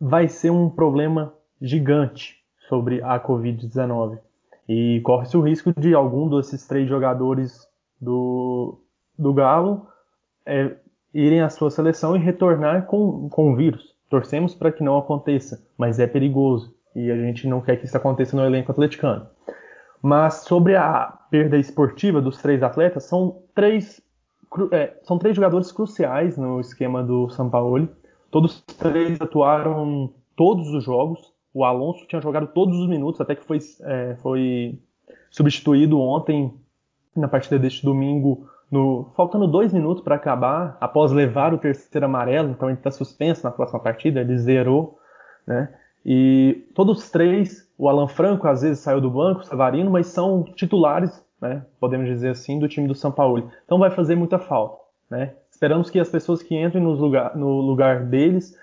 Vai 0.00 0.26
ser 0.26 0.50
um 0.50 0.68
problema 0.68 1.34
gigante 1.62 2.34
sobre 2.68 3.00
a 3.00 3.20
Covid-19. 3.20 4.18
E 4.68 5.00
corre-se 5.04 5.36
o 5.36 5.40
risco 5.40 5.72
de 5.78 5.94
algum 5.94 6.28
desses 6.28 6.66
três 6.66 6.88
jogadores 6.88 7.64
do, 8.00 8.80
do 9.16 9.32
Galo 9.32 9.86
é, 10.46 10.76
irem 11.14 11.40
à 11.40 11.48
sua 11.48 11.70
seleção 11.70 12.16
e 12.16 12.18
retornar 12.18 12.86
com, 12.86 13.28
com 13.28 13.52
o 13.52 13.56
vírus. 13.56 13.94
Torcemos 14.10 14.54
para 14.54 14.72
que 14.72 14.82
não 14.82 14.98
aconteça, 14.98 15.64
mas 15.78 15.98
é 15.98 16.06
perigoso 16.06 16.74
e 16.94 17.10
a 17.10 17.16
gente 17.16 17.46
não 17.48 17.60
quer 17.60 17.76
que 17.76 17.86
isso 17.86 17.96
aconteça 17.96 18.36
no 18.36 18.44
elenco 18.44 18.70
atleticano. 18.70 19.26
Mas 20.02 20.44
sobre 20.44 20.76
a 20.76 21.18
perda 21.30 21.56
esportiva 21.56 22.20
dos 22.20 22.40
três 22.40 22.62
atletas, 22.62 23.04
são 23.04 23.42
três, 23.54 24.02
é, 24.70 24.94
são 25.02 25.18
três 25.18 25.34
jogadores 25.34 25.72
cruciais 25.72 26.36
no 26.36 26.60
esquema 26.60 27.02
do 27.02 27.28
Sampaoli. 27.30 27.88
Todos 28.30 28.60
três 28.78 29.20
atuaram 29.20 30.12
todos 30.36 30.68
os 30.74 30.84
jogos. 30.84 31.32
O 31.52 31.64
Alonso 31.64 32.06
tinha 32.06 32.20
jogado 32.20 32.48
todos 32.48 32.78
os 32.78 32.88
minutos, 32.88 33.20
até 33.20 33.34
que 33.34 33.44
foi, 33.44 33.58
é, 33.82 34.16
foi 34.22 34.78
substituído 35.30 35.98
ontem 35.98 36.52
na 37.16 37.28
partida 37.28 37.58
deste 37.58 37.84
domingo, 37.84 38.48
no, 38.70 39.10
faltando 39.16 39.46
dois 39.46 39.72
minutos 39.72 40.02
para 40.02 40.16
acabar, 40.16 40.76
após 40.80 41.12
levar 41.12 41.54
o 41.54 41.58
terceiro 41.58 42.06
amarelo, 42.06 42.50
então 42.50 42.68
ele 42.68 42.78
está 42.78 42.90
suspenso 42.90 43.44
na 43.44 43.50
próxima 43.50 43.80
partida, 43.80 44.20
ele 44.20 44.36
zerou, 44.38 44.98
né? 45.46 45.72
E 46.04 46.68
todos 46.74 46.98
os 46.98 47.10
três, 47.10 47.66
o 47.78 47.88
Alan 47.88 48.08
Franco 48.08 48.46
às 48.46 48.62
vezes 48.62 48.80
saiu 48.80 49.00
do 49.00 49.10
banco, 49.10 49.40
o 49.40 49.44
Savarino, 49.44 49.90
mas 49.90 50.08
são 50.08 50.42
titulares, 50.42 51.24
né? 51.40 51.64
Podemos 51.80 52.06
dizer 52.06 52.30
assim, 52.30 52.58
do 52.58 52.68
time 52.68 52.86
do 52.86 52.94
São 52.94 53.10
Paulo. 53.10 53.50
Então 53.64 53.78
vai 53.78 53.90
fazer 53.90 54.14
muita 54.14 54.38
falta, 54.38 54.78
né? 55.10 55.34
Esperamos 55.50 55.88
que 55.88 56.00
as 56.00 56.08
pessoas 56.08 56.42
que 56.42 56.54
entrem 56.56 56.82
no 56.82 56.92
lugar, 56.92 57.36
no 57.36 57.60
lugar 57.60 58.04
deles 58.04 58.58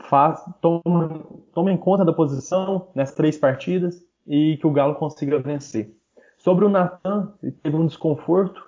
faz, 0.00 0.42
tomem, 0.60 1.22
tomem 1.54 1.76
conta 1.76 2.04
da 2.04 2.12
posição 2.12 2.88
nessas 2.94 3.14
três 3.14 3.38
partidas 3.38 4.04
e 4.26 4.56
que 4.56 4.66
o 4.66 4.72
Galo 4.72 4.94
consiga 4.94 5.38
vencer. 5.38 5.94
Sobre 6.38 6.64
o 6.64 6.68
Natan, 6.68 7.32
teve 7.62 7.76
um 7.76 7.86
desconforto, 7.86 8.62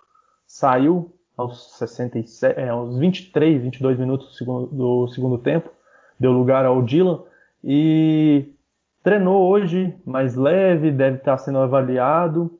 saiu 0.55 1.13
aos, 1.37 1.77
67, 1.79 2.61
é, 2.61 2.69
aos 2.69 2.97
23, 2.97 3.61
22 3.61 3.99
minutos 3.99 4.29
do 4.29 4.35
segundo, 4.35 4.67
do 4.69 5.09
segundo 5.09 5.39
tempo, 5.39 5.69
deu 6.19 6.31
lugar 6.31 6.65
ao 6.65 6.81
Dylan 6.81 7.25
e 7.63 8.55
treinou 9.03 9.49
hoje 9.51 9.93
mais 10.07 10.37
leve, 10.37 10.93
deve 10.93 11.17
estar 11.17 11.39
sendo 11.39 11.59
avaliado. 11.59 12.57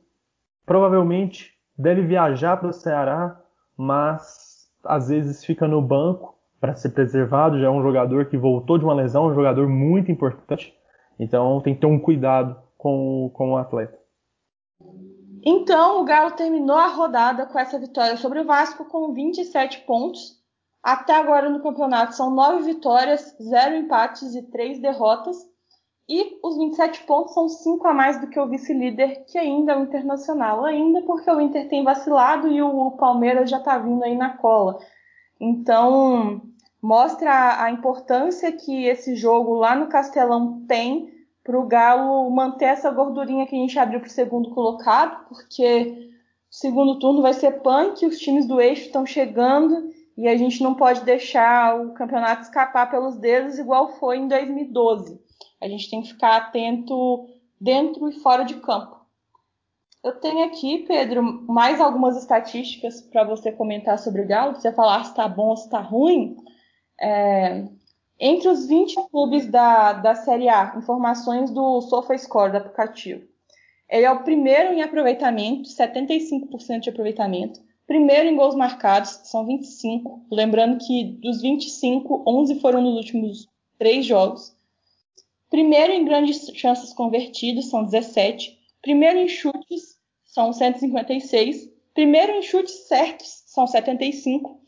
Provavelmente 0.65 1.53
deve 1.77 2.01
viajar 2.01 2.57
para 2.57 2.67
o 2.67 2.73
Ceará, 2.73 3.39
mas 3.77 4.69
às 4.83 5.07
vezes 5.07 5.45
fica 5.45 5.65
no 5.65 5.81
banco 5.81 6.35
para 6.59 6.75
ser 6.75 6.89
preservado. 6.89 7.61
Já 7.61 7.67
é 7.67 7.69
um 7.69 7.81
jogador 7.81 8.25
que 8.25 8.35
voltou 8.35 8.77
de 8.77 8.83
uma 8.83 8.93
lesão, 8.93 9.27
um 9.27 9.33
jogador 9.33 9.69
muito 9.69 10.11
importante. 10.11 10.73
Então 11.17 11.61
tem 11.61 11.73
que 11.73 11.79
ter 11.79 11.87
um 11.87 11.97
cuidado 11.97 12.57
com, 12.77 13.31
com 13.33 13.51
o 13.51 13.57
atleta. 13.57 13.97
Então, 15.47 16.01
o 16.01 16.03
Galo 16.03 16.31
terminou 16.31 16.75
a 16.75 16.87
rodada 16.87 17.45
com 17.45 17.59
essa 17.59 17.77
vitória 17.77 18.17
sobre 18.17 18.39
o 18.39 18.45
Vasco 18.45 18.83
com 18.85 19.13
27 19.13 19.81
pontos. 19.81 20.43
Até 20.81 21.13
agora 21.13 21.51
no 21.51 21.61
campeonato 21.61 22.15
são 22.15 22.31
9 22.31 22.63
vitórias, 22.63 23.35
0 23.39 23.75
empates 23.75 24.33
e 24.33 24.41
3 24.41 24.79
derrotas. 24.79 25.37
E 26.09 26.39
os 26.43 26.57
27 26.57 27.03
pontos 27.03 27.35
são 27.35 27.47
5 27.47 27.87
a 27.87 27.93
mais 27.93 28.19
do 28.19 28.27
que 28.27 28.39
o 28.39 28.47
vice-líder, 28.47 29.25
que 29.25 29.37
ainda 29.37 29.73
é 29.73 29.77
o 29.77 29.83
Internacional. 29.83 30.65
Ainda 30.65 31.03
porque 31.03 31.29
o 31.29 31.39
Inter 31.39 31.69
tem 31.69 31.83
vacilado 31.83 32.47
e 32.47 32.59
o 32.59 32.91
Palmeiras 32.91 33.47
já 33.47 33.57
está 33.59 33.77
vindo 33.77 34.03
aí 34.03 34.15
na 34.15 34.37
cola. 34.37 34.79
Então, 35.39 36.41
mostra 36.81 37.63
a 37.63 37.69
importância 37.69 38.51
que 38.51 38.85
esse 38.85 39.15
jogo 39.15 39.53
lá 39.53 39.75
no 39.75 39.89
Castelão 39.89 40.65
tem 40.67 41.14
para 41.45 41.59
o 41.59 41.67
Galo 41.67 42.27
manter 42.31 42.65
essa 42.65 42.89
gordurinha 42.89 43.45
que 43.45 43.55
a 43.55 43.59
gente 43.59 43.77
abriu 43.77 43.99
para 43.99 44.07
o 44.07 44.11
segundo 44.11 44.49
colocado, 44.49 45.27
porque 45.29 46.09
o 46.51 46.55
segundo 46.55 46.97
turno 46.97 47.21
vai 47.21 47.33
ser 47.33 47.61
punk, 47.61 48.03
os 48.03 48.17
times 48.17 48.47
do 48.47 48.59
eixo 48.59 48.87
estão 48.87 49.05
chegando 49.05 49.93
e 50.17 50.27
a 50.27 50.35
gente 50.35 50.63
não 50.63 50.73
pode 50.73 51.05
deixar 51.05 51.79
o 51.79 51.93
campeonato 51.93 52.41
escapar 52.41 52.89
pelos 52.89 53.17
dedos 53.17 53.59
igual 53.59 53.89
foi 53.99 54.17
em 54.17 54.27
2012. 54.27 55.21
A 55.61 55.67
gente 55.67 55.87
tem 55.87 56.01
que 56.01 56.09
ficar 56.09 56.35
atento 56.35 57.27
dentro 57.61 58.09
e 58.09 58.13
fora 58.13 58.43
de 58.43 58.55
campo. 58.55 58.95
Eu 60.03 60.13
tenho 60.19 60.45
aqui, 60.45 60.79
Pedro, 60.87 61.21
mais 61.47 61.79
algumas 61.79 62.17
estatísticas 62.17 63.01
para 63.01 63.23
você 63.23 63.51
comentar 63.51 63.99
sobre 63.99 64.21
o 64.21 64.27
Galo, 64.27 64.53
para 64.53 64.61
você 64.61 64.71
falar 64.71 65.03
se 65.03 65.11
está 65.11 65.27
bom 65.27 65.49
ou 65.49 65.57
se 65.57 65.65
está 65.65 65.79
ruim. 65.79 66.37
É, 66.99 67.65
entre 68.19 68.47
os 68.47 68.65
20 68.67 68.95
clubes 69.09 69.45
da, 69.47 69.93
da 69.93 70.15
Série 70.15 70.49
A, 70.49 70.73
informações 70.77 71.51
do 71.51 71.81
SofaScore, 71.81 72.51
do 72.51 72.57
aplicativo. 72.57 73.23
Ele 73.89 74.05
é 74.05 74.11
o 74.11 74.23
primeiro 74.23 74.73
em 74.73 74.81
aproveitamento, 74.81 75.69
75% 75.69 76.79
de 76.79 76.89
aproveitamento. 76.89 77.61
Primeiro 77.85 78.27
em 78.27 78.35
gols 78.35 78.55
marcados, 78.55 79.11
são 79.25 79.45
25. 79.45 80.25
Lembrando 80.31 80.83
que 80.83 81.03
dos 81.21 81.41
25, 81.41 82.23
11 82.25 82.59
foram 82.59 82.81
nos 82.81 82.95
últimos 82.95 83.47
três 83.77 84.05
jogos. 84.05 84.55
Primeiro 85.49 85.93
em 85.93 86.03
grandes 86.03 86.49
chances 86.55 86.93
convertidas, 86.93 87.69
são 87.69 87.83
17. 87.83 88.57
Primeiro 88.81 89.19
em 89.19 89.27
chutes, 89.27 89.99
são 90.25 90.51
156. 90.51 91.69
Primeiro 91.93 92.31
em 92.33 92.41
chutes 92.41 92.87
certos, 92.87 93.43
são 93.45 93.67
75. 93.67 94.59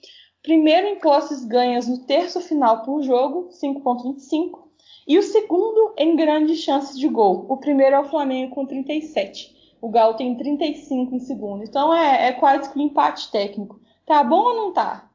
Primeiro 0.47 0.87
em 0.87 0.95
posses 0.97 1.43
ganhas 1.43 1.89
no 1.89 2.05
terço 2.05 2.39
final 2.39 2.81
por 2.83 3.03
jogo, 3.03 3.49
5.25. 3.49 4.59
E 5.05 5.19
o 5.19 5.21
segundo 5.21 5.93
em 5.97 6.15
grandes 6.15 6.59
chances 6.59 6.97
de 6.97 7.09
gol. 7.09 7.45
O 7.49 7.57
primeiro 7.57 7.97
é 7.97 7.99
o 7.99 8.05
Flamengo 8.05 8.55
com 8.55 8.65
37. 8.65 9.75
O 9.81 9.89
Galo 9.89 10.13
tem 10.13 10.37
35 10.37 11.13
em 11.13 11.19
segundo. 11.19 11.65
Então 11.65 11.93
é, 11.93 12.29
é 12.29 12.31
quase 12.31 12.71
que 12.71 12.79
um 12.79 12.83
empate 12.83 13.29
técnico. 13.29 13.81
Tá 14.05 14.23
bom 14.23 14.39
ou 14.39 14.55
não 14.55 14.71
tá? 14.71 15.09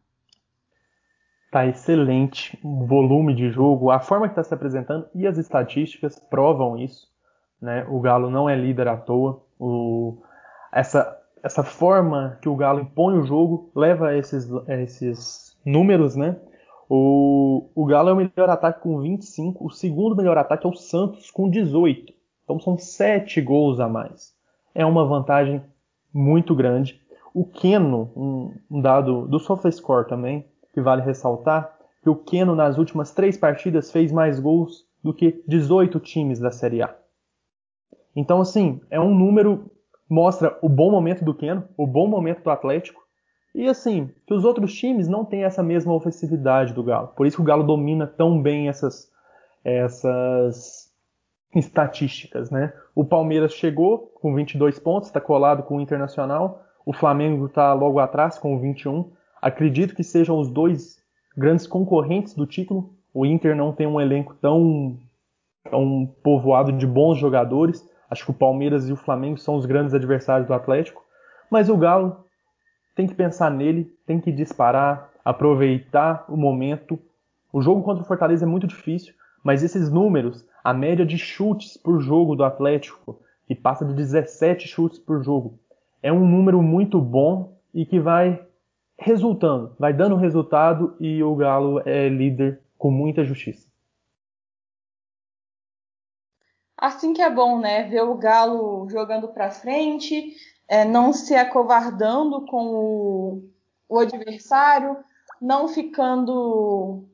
Tá 1.50 1.64
excelente. 1.64 2.58
O 2.62 2.84
volume 2.84 3.34
de 3.34 3.50
jogo, 3.50 3.90
a 3.90 4.00
forma 4.00 4.28
que 4.28 4.32
está 4.32 4.44
se 4.44 4.52
apresentando 4.52 5.08
e 5.14 5.26
as 5.26 5.38
estatísticas 5.38 6.18
provam 6.18 6.76
isso. 6.76 7.08
Né? 7.58 7.86
O 7.88 8.00
Galo 8.00 8.28
não 8.28 8.50
é 8.50 8.54
líder 8.54 8.86
à 8.86 8.98
toa. 8.98 9.42
O... 9.58 10.18
Essa 10.70 11.21
essa 11.42 11.62
forma 11.62 12.38
que 12.40 12.48
o 12.48 12.54
Galo 12.54 12.80
impõe 12.80 13.18
o 13.18 13.24
jogo 13.24 13.70
leva 13.74 14.08
a 14.08 14.16
esses, 14.16 14.48
a 14.68 14.76
esses 14.76 15.56
números, 15.64 16.14
né? 16.14 16.36
O, 16.88 17.70
o 17.74 17.84
Galo 17.86 18.10
é 18.10 18.12
o 18.12 18.16
melhor 18.16 18.50
ataque 18.50 18.82
com 18.82 19.00
25, 19.00 19.64
o 19.64 19.70
segundo 19.70 20.14
melhor 20.14 20.36
ataque 20.38 20.66
é 20.66 20.70
o 20.70 20.74
Santos 20.74 21.30
com 21.30 21.48
18. 21.48 22.12
Então 22.44 22.60
são 22.60 22.76
7 22.76 23.40
gols 23.40 23.80
a 23.80 23.88
mais. 23.88 24.34
É 24.74 24.84
uma 24.84 25.04
vantagem 25.04 25.62
muito 26.12 26.54
grande. 26.54 27.00
O 27.34 27.44
Keno, 27.44 28.10
um, 28.14 28.54
um 28.70 28.80
dado 28.80 29.26
do 29.26 29.38
SofaScore 29.38 30.06
também, 30.06 30.44
que 30.74 30.80
vale 30.80 31.02
ressaltar, 31.02 31.76
que 32.02 32.10
o 32.10 32.16
Keno 32.16 32.54
nas 32.54 32.76
últimas 32.78 33.12
três 33.12 33.36
partidas 33.36 33.90
fez 33.90 34.12
mais 34.12 34.38
gols 34.38 34.84
do 35.02 35.14
que 35.14 35.42
18 35.48 35.98
times 36.00 36.38
da 36.38 36.50
Série 36.50 36.82
A. 36.82 36.94
Então, 38.14 38.40
assim, 38.40 38.80
é 38.90 39.00
um 39.00 39.14
número 39.14 39.70
mostra 40.12 40.58
o 40.60 40.68
bom 40.68 40.90
momento 40.90 41.24
do 41.24 41.34
Keno, 41.34 41.66
o 41.74 41.86
bom 41.86 42.06
momento 42.06 42.42
do 42.42 42.50
Atlético, 42.50 43.00
e 43.54 43.66
assim, 43.66 44.10
que 44.26 44.34
os 44.34 44.44
outros 44.44 44.74
times 44.74 45.08
não 45.08 45.24
têm 45.24 45.44
essa 45.44 45.62
mesma 45.62 45.94
ofensividade 45.94 46.74
do 46.74 46.84
Galo. 46.84 47.08
Por 47.08 47.26
isso 47.26 47.36
que 47.36 47.42
o 47.42 47.46
Galo 47.46 47.64
domina 47.64 48.06
tão 48.06 48.40
bem 48.40 48.68
essas, 48.68 49.10
essas 49.64 50.90
estatísticas, 51.54 52.50
né? 52.50 52.74
O 52.94 53.06
Palmeiras 53.06 53.54
chegou 53.54 54.12
com 54.20 54.34
22 54.34 54.78
pontos, 54.78 55.08
está 55.08 55.20
colado 55.20 55.62
com 55.62 55.78
o 55.78 55.80
Internacional. 55.80 56.62
O 56.84 56.92
Flamengo 56.92 57.46
está 57.46 57.72
logo 57.72 57.98
atrás 57.98 58.38
com 58.38 58.58
21. 58.58 59.10
Acredito 59.40 59.94
que 59.94 60.04
sejam 60.04 60.38
os 60.38 60.50
dois 60.50 60.98
grandes 61.36 61.66
concorrentes 61.66 62.34
do 62.34 62.46
título. 62.46 62.94
O 63.14 63.24
Inter 63.24 63.56
não 63.56 63.72
tem 63.72 63.86
um 63.86 64.00
elenco 64.00 64.34
tão, 64.34 64.98
tão 65.70 66.06
povoado 66.22 66.70
de 66.72 66.86
bons 66.86 67.18
jogadores. 67.18 67.86
Acho 68.12 68.26
que 68.26 68.30
o 68.30 68.34
Palmeiras 68.34 68.90
e 68.90 68.92
o 68.92 68.96
Flamengo 68.96 69.38
são 69.38 69.54
os 69.54 69.64
grandes 69.64 69.94
adversários 69.94 70.46
do 70.46 70.52
Atlético. 70.52 71.02
Mas 71.50 71.70
o 71.70 71.76
Galo 71.78 72.26
tem 72.94 73.06
que 73.06 73.14
pensar 73.14 73.50
nele, 73.50 73.90
tem 74.06 74.20
que 74.20 74.30
disparar, 74.30 75.10
aproveitar 75.24 76.26
o 76.28 76.36
momento. 76.36 76.98
O 77.50 77.62
jogo 77.62 77.82
contra 77.82 78.02
o 78.02 78.06
Fortaleza 78.06 78.44
é 78.44 78.46
muito 78.46 78.66
difícil, 78.66 79.14
mas 79.42 79.62
esses 79.62 79.90
números, 79.90 80.46
a 80.62 80.74
média 80.74 81.06
de 81.06 81.16
chutes 81.16 81.78
por 81.78 82.02
jogo 82.02 82.36
do 82.36 82.44
Atlético, 82.44 83.18
que 83.46 83.54
passa 83.54 83.82
de 83.82 83.94
17 83.94 84.68
chutes 84.68 84.98
por 84.98 85.24
jogo, 85.24 85.58
é 86.02 86.12
um 86.12 86.28
número 86.28 86.60
muito 86.60 87.00
bom 87.00 87.56
e 87.72 87.86
que 87.86 87.98
vai 87.98 88.44
resultando, 88.98 89.74
vai 89.78 89.94
dando 89.94 90.16
resultado 90.16 90.94
e 91.00 91.22
o 91.22 91.34
Galo 91.34 91.80
é 91.86 92.10
líder 92.10 92.60
com 92.76 92.90
muita 92.90 93.24
justiça. 93.24 93.71
Assim 96.82 97.12
que 97.12 97.22
é 97.22 97.30
bom, 97.30 97.60
né? 97.60 97.84
Ver 97.84 98.02
o 98.02 98.16
Galo 98.16 98.88
jogando 98.90 99.28
para 99.28 99.52
frente, 99.52 100.34
é, 100.66 100.84
não 100.84 101.12
se 101.12 101.32
acovardando 101.32 102.44
com 102.44 102.74
o, 102.74 103.50
o 103.88 104.00
adversário, 104.00 104.96
não 105.40 105.68
ficando 105.68 107.04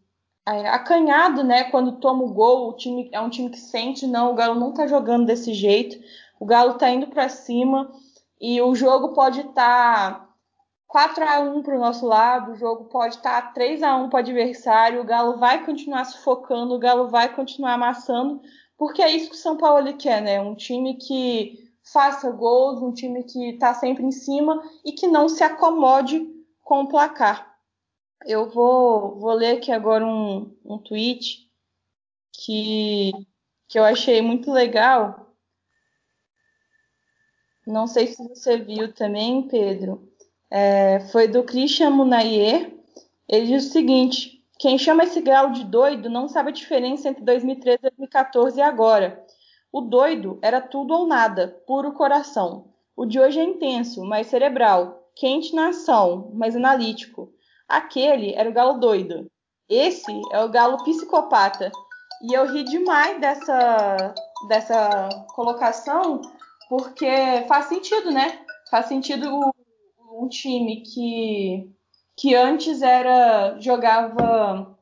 é, 0.47 0.71
acanhado, 0.71 1.45
né? 1.45 1.65
Quando 1.65 2.01
toma 2.01 2.25
o 2.25 2.33
gol, 2.33 2.71
o 2.71 2.77
time 2.79 3.11
é 3.13 3.21
um 3.21 3.29
time 3.29 3.51
que 3.51 3.59
sente, 3.59 4.07
não, 4.07 4.33
o 4.33 4.35
Galo 4.35 4.59
não 4.59 4.73
tá 4.73 4.87
jogando 4.87 5.27
desse 5.27 5.53
jeito. 5.53 6.03
O 6.41 6.47
Galo 6.47 6.79
tá 6.79 6.89
indo 6.89 7.09
para 7.09 7.29
cima 7.29 7.93
e 8.41 8.63
o 8.63 8.75
jogo 8.75 9.13
pode 9.13 9.41
estar 9.41 10.15
tá 10.15 10.29
4 10.87 11.25
a 11.29 11.41
1 11.41 11.63
para 11.63 11.77
o 11.77 11.79
nosso 11.79 12.07
lado, 12.07 12.53
o 12.53 12.57
jogo 12.57 12.87
pode 12.87 13.17
estar 13.17 13.43
tá 13.43 13.49
3 13.49 13.83
a 13.83 13.97
1 13.97 14.09
para 14.09 14.17
o 14.17 14.21
adversário, 14.21 15.03
o 15.03 15.05
Galo 15.05 15.37
vai 15.37 15.63
continuar 15.67 16.07
sufocando, 16.07 16.75
o 16.75 16.79
Galo 16.79 17.09
vai 17.09 17.35
continuar 17.35 17.75
amassando, 17.75 18.41
porque 18.79 19.03
é 19.03 19.11
isso 19.11 19.31
que 19.31 19.37
o 19.37 19.39
São 19.39 19.57
Paulo 19.57 19.95
quer, 19.99 20.23
né? 20.23 20.41
Um 20.41 20.55
time 20.55 20.95
que 20.97 21.69
faça 21.83 22.31
gols, 22.31 22.81
um 22.81 22.93
time 22.93 23.25
que 23.25 23.51
está 23.51 23.75
sempre 23.75 24.05
em 24.05 24.13
cima 24.13 24.63
e 24.85 24.93
que 24.93 25.09
não 25.09 25.29
se 25.29 25.43
acomode 25.43 26.25
com 26.63 26.83
o 26.83 26.89
placar. 26.89 27.59
Eu 28.25 28.49
vou, 28.49 29.19
vou 29.19 29.33
ler 29.33 29.57
aqui 29.57 29.73
agora 29.73 30.07
um, 30.07 30.57
um 30.65 30.79
tweet 30.79 31.51
que, 32.33 33.11
que 33.67 33.79
eu 33.79 33.85
achei 33.85 34.23
muito 34.23 34.53
legal. 34.53 35.35
Não 37.67 37.87
sei 37.87 38.07
se 38.07 38.27
você 38.29 38.59
viu 38.59 38.93
também, 38.95 39.49
Pedro. 39.49 40.09
É, 40.51 41.01
foi 41.11 41.27
do 41.27 41.43
Christian 41.43 41.91
Munayer. 41.91 42.73
Ele 43.29 43.47
diz 43.47 43.67
o 43.67 43.73
seguinte: 43.73 44.38
quem 44.59 44.77
chama 44.77 45.05
esse 45.05 45.21
galo 45.21 45.53
de 45.53 45.65
doido 45.65 46.11
não 46.11 46.29
sabe 46.29 46.51
a 46.51 46.53
diferença 46.53 47.09
entre 47.09 47.23
2013, 47.23 47.79
2014 47.83 48.59
e 48.59 48.63
agora. 48.63 49.25
O 49.73 49.81
doido 49.81 50.39
era 50.43 50.61
tudo 50.61 50.95
ou 50.95 51.07
nada, 51.07 51.63
puro 51.67 51.93
coração. 51.93 52.73
O 52.97 53.07
de 53.07 53.21
hoje 53.21 53.39
é 53.39 53.45
intenso, 53.45 54.05
mais 54.05 54.27
cerebral, 54.27 55.09
quente 55.15 55.55
na 55.55 55.69
ação, 55.69 56.33
mais 56.35 56.57
analítico. 56.57 57.33
Aquele 57.69 58.35
era 58.35 58.51
o 58.51 58.53
galo 58.53 58.81
doido. 58.81 59.31
Esse 59.69 60.11
é 60.33 60.43
o 60.43 60.49
galo 60.49 60.83
psicopata. 60.83 61.71
E 62.23 62.33
eu 62.35 62.47
ri 62.47 62.65
demais 62.65 63.21
dessa, 63.21 64.15
dessa 64.49 65.09
colocação, 65.35 66.21
porque 66.69 67.07
faz 67.47 67.67
sentido, 67.67 68.11
né? 68.11 68.41
Faz 68.71 68.87
sentido 68.87 69.53
um 70.13 70.29
time 70.29 70.83
que, 70.83 71.71
que 72.19 72.35
antes 72.35 72.83
era 72.83 73.61
jogava 73.61 74.77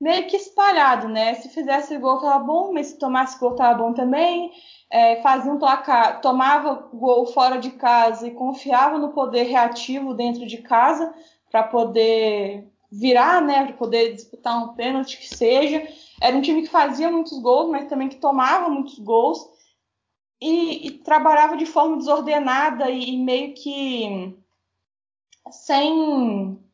meio 0.00 0.28
que 0.28 0.36
espalhado, 0.36 1.08
né? 1.08 1.34
Se 1.34 1.48
fizesse 1.48 1.98
gol 1.98 2.20
tava 2.20 2.44
bom, 2.44 2.72
mas 2.72 2.88
se 2.88 2.98
tomasse 2.98 3.38
gol 3.40 3.56
tava 3.56 3.76
bom 3.76 3.92
também. 3.92 4.52
É, 4.88 5.20
fazia 5.20 5.52
um 5.52 5.58
placar, 5.58 6.20
tomava 6.20 6.88
gol 6.94 7.26
fora 7.26 7.58
de 7.58 7.72
casa 7.72 8.28
e 8.28 8.34
confiava 8.34 8.98
no 8.98 9.12
poder 9.12 9.44
reativo 9.44 10.14
dentro 10.14 10.46
de 10.46 10.58
casa 10.58 11.12
para 11.50 11.64
poder 11.64 12.70
virar, 12.90 13.42
né? 13.42 13.64
Para 13.64 13.74
poder 13.74 14.14
disputar 14.14 14.56
um 14.56 14.74
pênalti 14.74 15.18
que 15.18 15.34
seja. 15.34 15.82
Era 16.22 16.36
um 16.36 16.40
time 16.40 16.62
que 16.62 16.68
fazia 16.68 17.10
muitos 17.10 17.36
gols, 17.40 17.68
mas 17.68 17.88
também 17.88 18.08
que 18.08 18.16
tomava 18.16 18.68
muitos 18.68 18.98
gols 19.00 19.44
e, 20.40 20.86
e 20.86 20.90
trabalhava 20.98 21.56
de 21.56 21.66
forma 21.66 21.96
desordenada 21.96 22.88
e, 22.90 23.14
e 23.14 23.18
meio 23.18 23.54
que 23.54 24.36
sem 25.50 26.64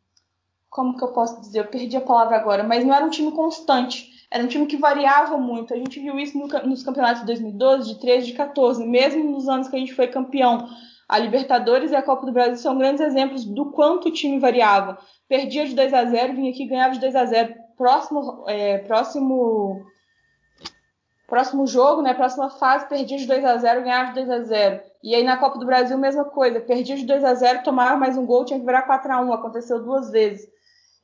como 0.72 0.96
que 0.96 1.04
eu 1.04 1.08
posso 1.08 1.38
dizer? 1.38 1.60
Eu 1.60 1.66
perdi 1.66 1.98
a 1.98 2.00
palavra 2.00 2.34
agora, 2.34 2.64
mas 2.64 2.82
não 2.82 2.94
era 2.94 3.04
um 3.04 3.10
time 3.10 3.30
constante. 3.30 4.10
Era 4.30 4.42
um 4.42 4.46
time 4.46 4.64
que 4.64 4.78
variava 4.78 5.36
muito. 5.36 5.74
A 5.74 5.76
gente 5.76 6.00
viu 6.00 6.18
isso 6.18 6.36
no, 6.38 6.46
nos 6.66 6.82
campeonatos 6.82 7.20
de 7.20 7.26
2012, 7.26 7.92
de 7.92 8.00
13, 8.00 8.26
de 8.28 8.32
14, 8.32 8.86
mesmo 8.86 9.22
nos 9.22 9.46
anos 9.50 9.68
que 9.68 9.76
a 9.76 9.78
gente 9.78 9.94
foi 9.94 10.06
campeão. 10.06 10.66
A 11.06 11.18
Libertadores 11.18 11.90
e 11.90 11.94
a 11.94 12.00
Copa 12.00 12.24
do 12.24 12.32
Brasil 12.32 12.56
são 12.56 12.78
grandes 12.78 13.02
exemplos 13.02 13.44
do 13.44 13.66
quanto 13.66 14.08
o 14.08 14.10
time 14.10 14.38
variava. 14.38 14.98
Perdia 15.28 15.66
de 15.66 15.74
2 15.74 15.92
a 15.92 16.06
0, 16.06 16.32
vinha 16.32 16.50
aqui 16.50 16.62
e 16.62 16.68
ganhava 16.68 16.94
de 16.94 17.00
2 17.00 17.16
a 17.16 17.26
0. 17.26 17.54
Próximo, 17.76 18.44
é, 18.48 18.78
próximo, 18.78 19.84
próximo 21.26 21.66
jogo, 21.66 22.00
né, 22.00 22.14
próxima 22.14 22.48
fase, 22.48 22.88
perdia 22.88 23.18
de 23.18 23.26
2 23.26 23.44
a 23.44 23.58
0, 23.58 23.82
ganhava 23.82 24.08
de 24.08 24.24
2 24.24 24.30
a 24.30 24.42
0. 24.42 24.80
E 25.04 25.14
aí 25.14 25.22
na 25.22 25.36
Copa 25.36 25.58
do 25.58 25.66
Brasil, 25.66 25.98
mesma 25.98 26.24
coisa. 26.24 26.60
Perdia 26.60 26.96
de 26.96 27.04
2 27.04 27.22
a 27.24 27.34
0, 27.34 27.62
tomava 27.62 27.94
mais 27.94 28.16
um 28.16 28.24
gol, 28.24 28.46
tinha 28.46 28.58
que 28.58 28.64
virar 28.64 28.82
4 28.82 29.12
a 29.12 29.20
1. 29.20 29.34
Aconteceu 29.34 29.82
duas 29.84 30.10
vezes. 30.10 30.50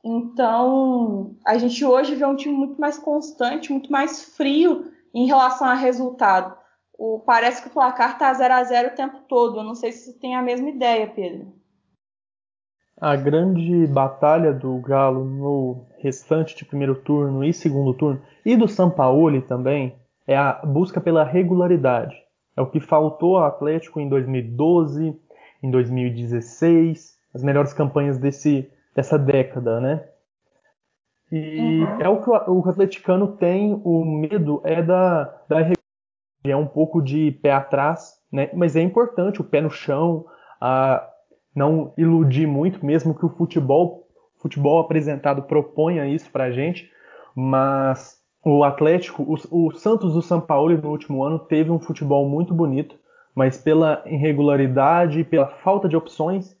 Então, 0.03 1.35
a 1.45 1.57
gente 1.57 1.83
hoje 1.83 2.15
vê 2.15 2.25
um 2.25 2.35
time 2.35 2.55
muito 2.55 2.79
mais 2.79 2.97
constante, 2.97 3.71
muito 3.71 3.91
mais 3.91 4.35
frio 4.35 4.91
em 5.13 5.25
relação 5.25 5.67
a 5.67 5.73
resultado. 5.73 6.57
O, 6.97 7.19
parece 7.19 7.61
que 7.61 7.67
o 7.69 7.71
placar 7.71 8.13
está 8.13 8.33
0 8.33 8.53
a 8.53 8.63
0 8.63 8.89
o 8.89 8.95
tempo 8.95 9.19
todo. 9.27 9.57
Eu 9.57 9.63
não 9.63 9.75
sei 9.75 9.91
se 9.91 10.11
você 10.11 10.19
tem 10.19 10.35
a 10.35 10.41
mesma 10.41 10.69
ideia, 10.69 11.07
Pedro. 11.07 11.53
A 12.99 13.15
grande 13.15 13.87
batalha 13.87 14.51
do 14.53 14.77
Galo 14.79 15.23
no 15.23 15.85
restante 15.99 16.55
de 16.55 16.65
primeiro 16.65 16.95
turno 16.95 17.45
e 17.45 17.53
segundo 17.53 17.93
turno, 17.93 18.21
e 18.45 18.57
do 18.57 18.67
Sampaoli 18.67 19.41
também, 19.41 19.95
é 20.27 20.37
a 20.37 20.53
busca 20.65 20.99
pela 20.99 21.23
regularidade. 21.23 22.15
É 22.57 22.61
o 22.61 22.69
que 22.69 22.81
faltou 22.81 23.37
ao 23.37 23.45
Atlético 23.45 24.01
em 24.01 24.09
2012, 24.09 25.17
em 25.63 25.71
2016, 25.71 27.17
as 27.33 27.41
melhores 27.41 27.71
campanhas 27.71 28.17
desse 28.17 28.69
dessa 28.95 29.17
década, 29.17 29.79
né? 29.79 30.03
E 31.31 31.81
uhum. 31.81 32.01
é 32.01 32.09
o 32.09 32.21
que 32.21 32.29
o 32.29 32.69
atleticano 32.69 33.37
tem, 33.37 33.79
o 33.83 34.03
medo 34.03 34.61
é 34.63 34.81
da, 34.81 35.25
da 35.47 35.61
é 36.43 36.55
um 36.55 36.65
pouco 36.65 37.01
de 37.01 37.31
pé 37.31 37.51
atrás, 37.51 38.19
né? 38.31 38.49
Mas 38.53 38.75
é 38.75 38.81
importante 38.81 39.41
o 39.41 39.43
pé 39.43 39.61
no 39.61 39.69
chão, 39.69 40.25
a 40.59 41.07
não 41.55 41.93
iludir 41.97 42.47
muito, 42.47 42.83
mesmo 42.85 43.13
que 43.13 43.25
o 43.25 43.29
futebol, 43.29 44.07
futebol 44.37 44.79
apresentado 44.79 45.43
proponha 45.43 46.07
isso 46.07 46.31
pra 46.31 46.51
gente, 46.51 46.89
mas 47.35 48.19
o 48.43 48.63
Atlético, 48.63 49.23
o, 49.23 49.67
o 49.67 49.71
Santos 49.71 50.13
do 50.13 50.21
São 50.21 50.39
Paulo 50.39 50.75
no 50.77 50.89
último 50.89 51.23
ano 51.23 51.39
teve 51.39 51.69
um 51.69 51.79
futebol 51.79 52.27
muito 52.27 52.53
bonito, 52.53 52.97
mas 53.35 53.57
pela 53.57 54.01
irregularidade, 54.05 55.23
pela 55.23 55.47
falta 55.47 55.87
de 55.87 55.95
opções, 55.95 56.57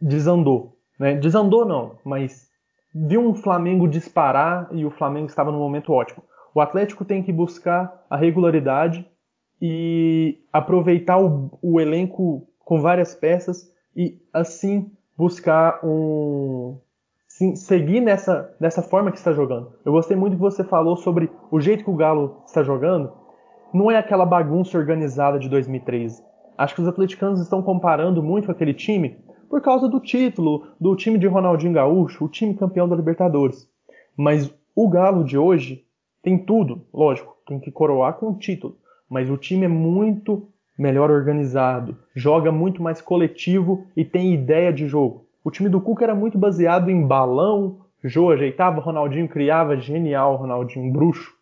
desandou. 0.00 0.75
Né? 0.98 1.14
Desandou 1.14 1.64
não, 1.64 1.98
mas 2.04 2.48
viu 2.94 3.20
um 3.20 3.34
Flamengo 3.34 3.86
disparar 3.86 4.68
e 4.72 4.84
o 4.84 4.90
Flamengo 4.90 5.26
estava 5.26 5.52
no 5.52 5.58
momento 5.58 5.92
ótimo. 5.92 6.22
O 6.54 6.60
Atlético 6.60 7.04
tem 7.04 7.22
que 7.22 7.32
buscar 7.32 8.04
a 8.08 8.16
regularidade 8.16 9.06
e 9.60 10.38
aproveitar 10.52 11.18
o, 11.18 11.58
o 11.60 11.80
elenco 11.80 12.46
com 12.58 12.80
várias 12.80 13.14
peças 13.14 13.70
e 13.94 14.18
assim 14.32 14.90
buscar 15.16 15.80
um 15.84 16.78
sim, 17.28 17.54
seguir 17.54 18.00
nessa, 18.00 18.54
nessa 18.58 18.82
forma 18.82 19.10
que 19.10 19.18
está 19.18 19.32
jogando. 19.32 19.72
Eu 19.84 19.92
gostei 19.92 20.16
muito 20.16 20.36
que 20.36 20.40
você 20.40 20.64
falou 20.64 20.96
sobre 20.96 21.30
o 21.50 21.60
jeito 21.60 21.84
que 21.84 21.90
o 21.90 21.96
Galo 21.96 22.42
está 22.46 22.62
jogando. 22.62 23.12
Não 23.72 23.90
é 23.90 23.98
aquela 23.98 24.24
bagunça 24.24 24.78
organizada 24.78 25.38
de 25.38 25.48
2013. 25.48 26.22
Acho 26.56 26.74
que 26.74 26.80
os 26.80 26.88
atleticanos 26.88 27.40
estão 27.40 27.62
comparando 27.62 28.22
muito 28.22 28.50
aquele 28.50 28.72
time 28.72 29.18
por 29.48 29.60
causa 29.60 29.88
do 29.88 30.00
título, 30.00 30.66
do 30.80 30.94
time 30.96 31.18
de 31.18 31.26
Ronaldinho 31.26 31.72
Gaúcho, 31.72 32.24
o 32.24 32.28
time 32.28 32.54
campeão 32.54 32.88
da 32.88 32.96
Libertadores. 32.96 33.68
Mas 34.16 34.52
o 34.74 34.88
Galo 34.88 35.24
de 35.24 35.38
hoje 35.38 35.84
tem 36.22 36.38
tudo, 36.38 36.82
lógico, 36.92 37.36
tem 37.46 37.58
que 37.58 37.70
coroar 37.70 38.14
com 38.14 38.30
o 38.30 38.38
título. 38.38 38.76
Mas 39.08 39.30
o 39.30 39.36
time 39.36 39.64
é 39.66 39.68
muito 39.68 40.48
melhor 40.78 41.10
organizado, 41.10 41.96
joga 42.14 42.52
muito 42.52 42.82
mais 42.82 43.00
coletivo 43.00 43.86
e 43.96 44.04
tem 44.04 44.34
ideia 44.34 44.72
de 44.72 44.86
jogo. 44.86 45.24
O 45.44 45.50
time 45.50 45.68
do 45.68 45.80
Cuca 45.80 46.04
era 46.04 46.14
muito 46.14 46.36
baseado 46.36 46.90
em 46.90 47.06
balão, 47.06 47.78
Jô 48.02 48.30
ajeitava, 48.30 48.80
Ronaldinho 48.80 49.28
criava, 49.28 49.76
genial, 49.76 50.36
Ronaldinho, 50.36 50.92
bruxo. 50.92 51.32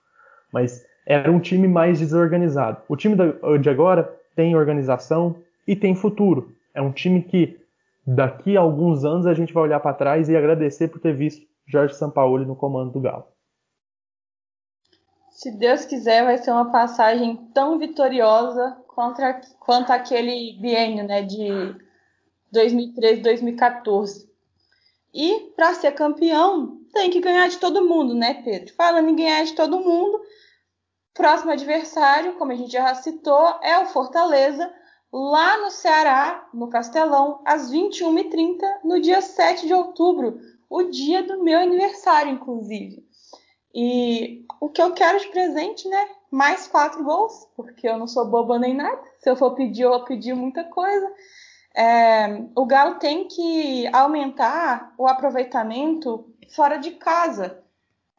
Mas 0.52 0.84
era 1.06 1.30
um 1.30 1.40
time 1.40 1.68
mais 1.68 1.98
desorganizado. 1.98 2.78
O 2.88 2.96
time 2.96 3.16
de 3.60 3.70
agora 3.70 4.10
tem 4.34 4.56
organização 4.56 5.36
e 5.66 5.74
tem 5.76 5.94
futuro. 5.94 6.52
É 6.74 6.80
um 6.80 6.92
time 6.92 7.22
que 7.22 7.58
daqui 8.06 8.56
a 8.56 8.60
alguns 8.60 9.04
anos 9.04 9.26
a 9.26 9.34
gente 9.34 9.52
vai 9.52 9.62
olhar 9.62 9.80
para 9.80 9.94
trás 9.94 10.28
e 10.28 10.36
agradecer 10.36 10.88
por 10.88 11.00
ter 11.00 11.16
visto 11.16 11.46
Jorge 11.66 11.94
Sampaoli 11.94 12.44
no 12.44 12.56
comando 12.56 12.92
do 12.92 13.00
Galo. 13.00 13.26
Se 15.30 15.50
Deus 15.50 15.84
quiser, 15.84 16.24
vai 16.24 16.38
ser 16.38 16.52
uma 16.52 16.70
passagem 16.70 17.36
tão 17.52 17.78
vitoriosa 17.78 18.76
contra, 18.86 19.40
quanto 19.58 19.90
aquele 19.90 20.56
biênio 20.60 21.04
né, 21.04 21.22
de 21.22 21.74
2013, 22.52 23.20
2014. 23.20 24.30
E 25.12 25.52
para 25.56 25.74
ser 25.74 25.92
campeão, 25.92 26.80
tem 26.92 27.10
que 27.10 27.20
ganhar 27.20 27.48
de 27.48 27.58
todo 27.58 27.86
mundo, 27.86 28.14
né, 28.14 28.42
Pedro? 28.44 28.72
Falando 28.74 29.08
em 29.08 29.16
ganhar 29.16 29.44
de 29.44 29.54
todo 29.54 29.80
mundo, 29.80 30.20
próximo 31.12 31.50
adversário, 31.50 32.34
como 32.34 32.52
a 32.52 32.54
gente 32.54 32.72
já 32.72 32.94
citou, 32.94 33.58
é 33.62 33.78
o 33.78 33.86
Fortaleza, 33.86 34.72
lá 35.16 35.59
no 35.59 35.70
Ceará, 35.70 36.48
no 36.53 36.68
Castelão, 36.68 37.40
às 37.44 37.70
21h30, 37.70 38.59
no 38.83 39.00
dia 39.00 39.20
7 39.20 39.66
de 39.66 39.72
outubro, 39.72 40.40
o 40.68 40.83
dia 40.85 41.22
do 41.22 41.42
meu 41.42 41.59
aniversário, 41.59 42.33
inclusive. 42.33 43.07
E 43.74 44.44
o 44.61 44.68
que 44.68 44.83
eu 44.83 44.92
quero 44.92 45.20
de 45.20 45.29
presente, 45.29 45.88
né? 45.88 46.09
Mais 46.31 46.66
quatro 46.66 47.05
gols, 47.05 47.46
porque 47.57 47.88
eu 47.88 47.96
não 47.96 48.07
sou 48.07 48.27
boba 48.27 48.59
nem 48.59 48.74
nada. 48.74 49.00
Se 49.20 49.31
eu 49.31 49.37
for 49.37 49.55
pedir, 49.55 49.83
eu 49.83 49.90
vou 49.90 50.05
pedir 50.05 50.35
muita 50.35 50.64
coisa 50.64 51.12
é, 51.74 52.44
o 52.55 52.64
Galo 52.64 52.94
tem 53.00 53.27
que 53.27 53.88
aumentar 53.92 54.94
o 54.96 55.09
aproveitamento 55.09 56.33
fora 56.55 56.77
de 56.77 56.92
casa. 56.92 57.63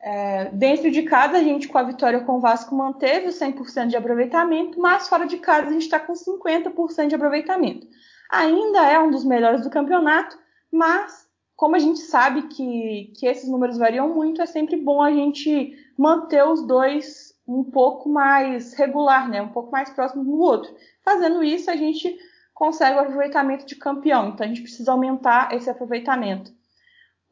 É, 0.08 0.52
dentro 0.52 0.92
de 0.92 1.02
casa, 1.02 1.38
a 1.38 1.44
gente, 1.44 1.68
com 1.68 1.80
a 1.80 1.84
vitória 1.84 2.20
com 2.20 2.34
o 2.34 2.40
Vasco, 2.40 2.76
manteve 2.76 3.30
o 3.30 3.32
100% 3.32 3.88
de 3.88 3.98
aproveitamento, 3.98 4.80
mas 4.80 5.08
fora 5.08 5.26
de 5.26 5.38
casa, 5.38 5.70
a 5.70 5.72
gente 5.72 5.82
está 5.82 6.00
com 6.00 6.14
50% 6.14 7.08
de 7.08 7.16
aproveitamento. 7.16 7.88
Ainda 8.30 8.86
é 8.88 9.00
um 9.00 9.10
dos 9.10 9.26
melhores 9.26 9.62
do 9.64 9.70
campeonato, 9.72 10.38
mas 10.72 11.28
como 11.56 11.76
a 11.76 11.80
gente 11.80 12.02
sabe 12.02 12.44
que, 12.50 13.14
que 13.18 13.26
esses 13.26 13.50
números 13.50 13.80
variam 13.80 14.14
muito, 14.14 14.44
é 14.44 14.46
sempre 14.46 14.78
bom 14.78 15.02
a 15.02 15.10
gente 15.10 15.76
manter 15.98 16.46
os 16.46 16.62
dois 16.68 17.34
um 17.48 17.64
pouco 17.64 18.08
mais 18.08 18.74
regular, 18.74 19.28
né? 19.28 19.42
um 19.42 19.50
pouco 19.50 19.72
mais 19.72 19.90
próximos 19.90 20.28
do 20.28 20.38
outro. 20.38 20.72
Fazendo 21.04 21.44
isso, 21.44 21.72
a 21.72 21.76
gente 21.76 22.16
consegue 22.54 22.96
o 22.96 23.02
aproveitamento 23.02 23.66
de 23.66 23.76
campeão. 23.76 24.30
Então 24.30 24.46
a 24.46 24.50
gente 24.50 24.62
precisa 24.62 24.92
aumentar 24.92 25.52
esse 25.52 25.68
aproveitamento. 25.68 26.54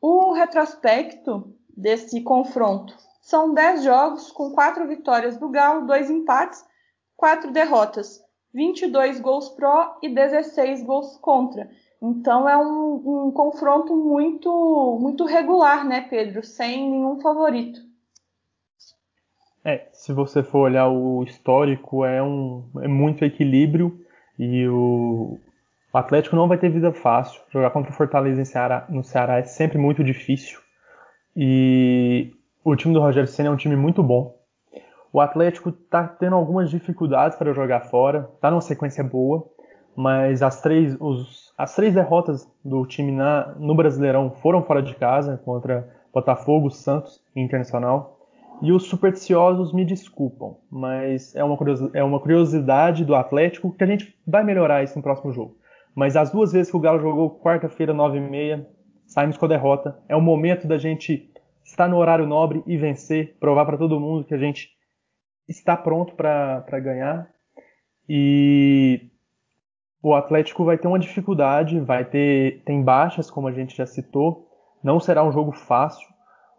O 0.02 0.34
retrospecto 0.34 1.56
desse 1.76 2.22
confronto 2.22 2.96
são 3.24 3.54
10 3.54 3.84
jogos 3.84 4.32
com 4.32 4.52
4 4.52 4.86
vitórias 4.86 5.38
do 5.38 5.50
Galo, 5.50 5.88
2 5.88 6.10
empates, 6.10 6.64
4 7.16 7.52
derrotas, 7.52 8.22
22 8.54 9.22
gols 9.22 9.50
pró 9.50 9.98
e 10.04 10.10
16 10.10 10.84
gols 10.84 11.18
contra. 11.18 11.70
Então 12.02 12.48
é 12.48 12.58
um, 12.58 13.28
um 13.28 13.32
confronto 13.32 13.96
muito 13.96 15.00
muito 15.02 15.26
regular, 15.26 15.88
né, 15.88 16.02
Pedro? 16.02 16.44
Sem 16.44 16.92
nenhum 16.92 17.20
favorito. 17.22 17.80
É, 19.64 19.88
se 19.94 20.12
você 20.12 20.44
for 20.44 20.60
olhar 20.60 20.90
o 20.90 21.24
histórico, 21.24 22.04
é, 22.04 22.22
um, 22.22 22.66
é 22.82 22.88
muito 22.90 23.24
equilíbrio 23.24 23.98
e 24.38 24.68
o, 24.68 25.40
o 25.94 25.98
Atlético 25.98 26.36
não 26.36 26.50
vai 26.50 26.58
ter 26.58 26.70
vida 26.70 26.92
fácil. 26.92 27.42
Jogar 27.50 27.70
contra 27.70 27.90
o 27.90 27.96
Fortaleza 27.96 28.44
Ceará, 28.44 28.86
no 28.90 29.02
Ceará 29.02 29.38
é 29.38 29.44
sempre 29.44 29.78
muito 29.78 30.04
difícil. 30.04 30.60
E 31.36 32.32
o 32.64 32.76
time 32.76 32.94
do 32.94 33.00
Rogério 33.00 33.28
Senna 33.28 33.50
é 33.50 33.52
um 33.52 33.58
time 33.58 33.76
muito 33.76 34.04
bom. 34.04 34.38
O 35.12 35.20
Atlético 35.20 35.70
está 35.70 36.08
tendo 36.08 36.36
algumas 36.36 36.70
dificuldades 36.70 37.38
para 37.38 37.54
jogar 37.54 37.82
fora, 37.82 38.30
está 38.36 38.50
numa 38.50 38.62
sequência 38.62 39.04
boa, 39.04 39.48
mas 39.96 40.42
as 40.42 40.62
três, 40.62 40.98
os, 41.00 41.54
as 41.58 41.76
três 41.76 41.94
derrotas 41.94 42.50
do 42.66 42.86
time 42.86 43.12
na, 43.12 43.54
no 43.60 43.76
Brasileirão 43.76 44.32
foram 44.32 44.64
fora 44.64 44.82
de 44.82 44.96
casa 44.96 45.38
contra 45.46 45.88
Botafogo, 46.12 46.72
Santos 46.72 47.22
e 47.36 47.42
Internacional. 47.42 48.20
E 48.62 48.72
os 48.72 48.84
supersticiosos 48.84 49.74
me 49.74 49.84
desculpam, 49.84 50.58
mas 50.72 51.36
é 51.36 51.44
uma, 51.44 51.58
é 51.94 52.04
uma 52.04 52.20
curiosidade 52.20 53.04
do 53.04 53.14
Atlético 53.14 53.72
que 53.72 53.84
a 53.84 53.88
gente 53.88 54.16
vai 54.26 54.44
melhorar 54.44 54.84
isso 54.84 54.96
no 54.96 55.04
próximo 55.04 55.32
jogo. 55.32 55.58
Mas 55.94 56.16
as 56.16 56.32
duas 56.32 56.54
vezes 56.54 56.72
que 56.72 56.78
o 56.78 56.80
Galo 56.80 57.00
jogou 57.00 57.40
quarta-feira, 57.40 57.94
9h30, 57.94 58.66
saímos 59.14 59.38
com 59.38 59.46
a 59.46 59.50
derrota. 59.50 59.96
É 60.10 60.16
o 60.16 60.22
momento 60.22 60.68
da 60.68 60.78
gente 60.78 61.32
estar 61.64 61.88
no 61.88 61.98
horário 61.98 62.26
nobre 62.26 62.64
e 62.66 62.76
vencer, 62.76 63.38
provar 63.40 63.64
para 63.66 63.78
todo 63.78 64.00
mundo 64.00 64.26
que 64.26 64.34
a 64.34 64.40
gente 64.40 64.72
está 65.48 65.78
pronto 65.78 66.16
para 66.16 66.80
ganhar. 66.80 67.32
E 68.10 69.12
o 70.02 70.16
Atlético 70.16 70.66
vai 70.66 70.80
ter 70.80 70.88
uma 70.88 70.98
dificuldade, 70.98 71.80
vai 71.80 72.04
ter 72.04 72.64
tem 72.66 72.82
baixas, 72.82 73.30
como 73.30 73.48
a 73.48 73.52
gente 73.52 73.78
já 73.78 73.86
citou. 73.86 74.50
Não 74.84 75.00
será 75.00 75.24
um 75.24 75.32
jogo 75.32 75.52
fácil, 75.52 76.08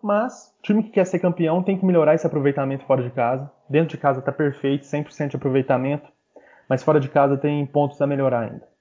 mas 0.01 0.57
time 0.63 0.85
que 0.85 0.91
quer 0.91 1.07
ser 1.07 1.19
campeão 1.19 1.61
tem 1.61 1.77
que 1.77 1.85
melhorar 1.85 2.15
esse 2.15 2.27
aproveitamento 2.27 2.87
fora 2.87 3.03
de 3.03 3.11
casa. 3.11 3.51
Dentro 3.69 3.97
de 3.97 3.99
casa 3.99 4.21
está 4.21 4.31
perfeito, 4.31 4.85
100% 4.85 5.31
de 5.31 5.37
aproveitamento, 5.37 6.09
mas 6.69 6.85
fora 6.85 7.01
de 7.01 7.09
casa 7.09 7.37
tem 7.37 7.67
pontos 7.67 8.01
a 8.01 8.07
melhorar 8.07 8.43
ainda. 8.43 8.75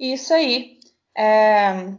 Isso 0.00 0.32
aí. 0.32 0.79
É... 1.20 1.92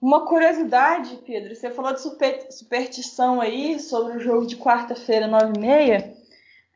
Uma 0.00 0.24
curiosidade, 0.24 1.18
Pedro, 1.26 1.54
você 1.54 1.70
falou 1.70 1.92
de 1.92 2.00
super... 2.00 2.50
superstição 2.50 3.42
aí 3.42 3.78
sobre 3.78 4.16
o 4.16 4.20
jogo 4.20 4.46
de 4.46 4.56
quarta-feira, 4.56 5.28
9h30. 5.28 6.14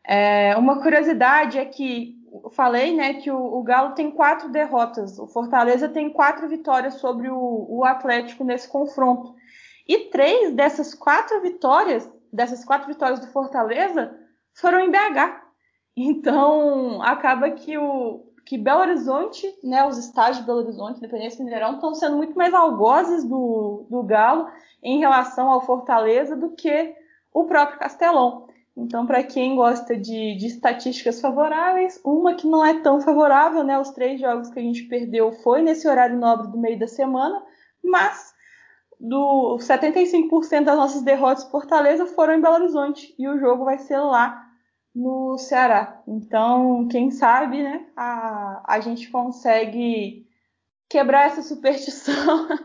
É... 0.05 0.55
Uma 0.57 0.83
curiosidade 0.83 1.59
é 1.59 1.65
que 1.65 2.15
eu 2.45 2.51
falei, 2.51 2.95
né, 2.95 3.15
que 3.15 3.31
o, 3.31 3.39
o, 3.39 3.63
Galo 3.63 3.95
tem 3.95 4.11
quatro 4.11 4.51
derrotas, 4.51 5.19
o 5.19 5.27
Fortaleza 5.27 5.89
tem 5.89 6.11
quatro 6.11 6.47
vitórias 6.47 6.95
sobre 6.95 7.31
o, 7.31 7.67
o, 7.71 7.85
Atlético 7.87 8.45
nesse 8.45 8.69
confronto. 8.69 9.35
E 9.89 10.11
três 10.11 10.53
dessas 10.53 10.93
quatro 10.93 11.41
vitórias, 11.41 12.07
dessas 12.31 12.63
quatro 12.65 12.87
vitórias 12.87 13.21
do 13.21 13.29
Fortaleza, 13.29 14.15
foram 14.53 14.81
em 14.81 14.91
BH. 14.91 15.43
Então, 15.97 17.01
acaba 17.01 17.51
que 17.53 17.79
o 17.79 18.26
que 18.47 18.57
Belo 18.57 18.81
Horizonte, 18.81 19.53
né, 19.63 19.85
os 19.85 19.99
estádios 19.99 20.39
de 20.39 20.45
Belo 20.45 20.61
Horizonte, 20.61 20.99
Independência 20.99 21.45
Mineirão, 21.45 21.75
estão 21.75 21.93
sendo 21.97 22.17
muito 22.17 22.39
mais 22.39 22.55
algozes 22.55 23.25
do, 23.25 23.85
do 23.91 24.05
Galo 24.05 24.49
em 24.81 25.01
relação 25.01 25.51
ao 25.51 25.67
Fortaleza 25.67 26.37
do 26.37 26.51
que 26.51 26.95
o 27.35 27.45
próprio 27.45 27.81
Castelão. 27.81 28.47
Então, 28.77 29.05
para 29.05 29.25
quem 29.25 29.57
gosta 29.57 29.97
de, 29.97 30.37
de, 30.37 30.47
estatísticas 30.47 31.21
favoráveis, 31.21 32.01
uma 32.05 32.35
que 32.35 32.47
não 32.47 32.65
é 32.65 32.81
tão 32.81 33.01
favorável, 33.01 33.65
né? 33.65 33.79
Os 33.81 33.91
três 33.91 34.21
jogos 34.21 34.49
que 34.49 34.61
a 34.61 34.63
gente 34.63 34.85
perdeu 34.85 35.33
foi 35.33 35.61
nesse 35.61 35.89
horário 35.89 36.17
nobre 36.17 36.47
do 36.49 36.59
meio 36.59 36.79
da 36.79 36.87
semana, 36.87 37.43
mas 37.83 38.33
do 39.01 39.59
75% 39.59 40.65
das 40.65 40.77
nossas 40.77 41.03
derrotas 41.03 41.51
Fortaleza 41.51 42.07
foram 42.07 42.35
em 42.35 42.41
Belo 42.41 42.55
Horizonte 42.55 43.15
e 43.19 43.27
o 43.29 43.39
jogo 43.39 43.65
vai 43.65 43.79
ser 43.79 43.99
lá 43.99 44.46
no 44.97 45.37
Ceará. 45.37 46.03
Então, 46.09 46.89
quem 46.89 47.11
sabe, 47.11 47.63
né? 47.63 47.87
A, 47.95 48.63
a 48.67 48.81
gente 48.81 49.11
consegue 49.11 50.27
quebrar 50.89 51.27
essa 51.27 51.43
superstição 51.43 52.49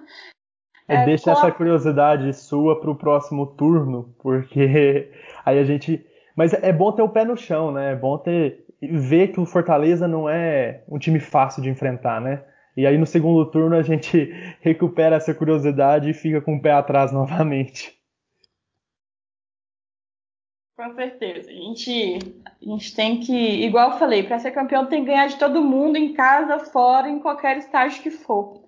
É, 0.88 1.06
deixa 1.06 1.32
essa 1.32 1.50
curiosidade 1.52 2.34
sua 2.34 2.80
para 2.80 2.92
o 2.92 2.96
próximo 2.96 3.46
turno, 3.46 4.14
porque 4.20 5.10
aí 5.46 5.58
a 5.58 5.64
gente. 5.64 6.06
Mas 6.36 6.54
é 6.54 6.74
bom 6.74 6.92
ter 6.92 7.02
o 7.02 7.08
pé 7.08 7.24
no 7.24 7.38
chão, 7.38 7.72
né? 7.72 7.94
É 7.94 7.96
bom 7.96 8.18
ter 8.18 8.66
ver 8.82 9.30
que 9.30 9.40
o 9.40 9.46
Fortaleza 9.46 10.08
não 10.08 10.28
é 10.28 10.84
um 10.90 10.98
time 10.98 11.20
fácil 11.20 11.62
de 11.62 11.70
enfrentar, 11.70 12.20
né? 12.20 12.44
E 12.76 12.86
aí 12.86 12.98
no 12.98 13.06
segundo 13.06 13.46
turno 13.50 13.76
a 13.76 13.84
gente 13.84 14.34
recupera 14.60 15.16
essa 15.16 15.34
curiosidade 15.34 16.10
e 16.10 16.14
fica 16.14 16.42
com 16.42 16.56
o 16.56 16.62
pé 16.62 16.72
atrás 16.72 17.12
novamente. 17.12 18.01
Com 20.76 20.94
certeza. 20.96 21.50
A 21.50 21.54
gente, 21.54 22.20
a 22.46 22.66
gente 22.66 22.96
tem 22.96 23.20
que, 23.20 23.34
igual 23.34 23.92
eu 23.92 23.98
falei, 23.98 24.24
para 24.24 24.40
ser 24.40 24.52
campeão 24.52 24.86
tem 24.86 25.02
que 25.02 25.12
ganhar 25.12 25.28
de 25.28 25.38
todo 25.38 25.62
mundo, 25.62 25.98
em 25.98 26.14
casa, 26.14 26.60
fora, 26.60 27.10
em 27.10 27.20
qualquer 27.20 27.58
estágio 27.58 28.02
que 28.02 28.10
for. 28.10 28.64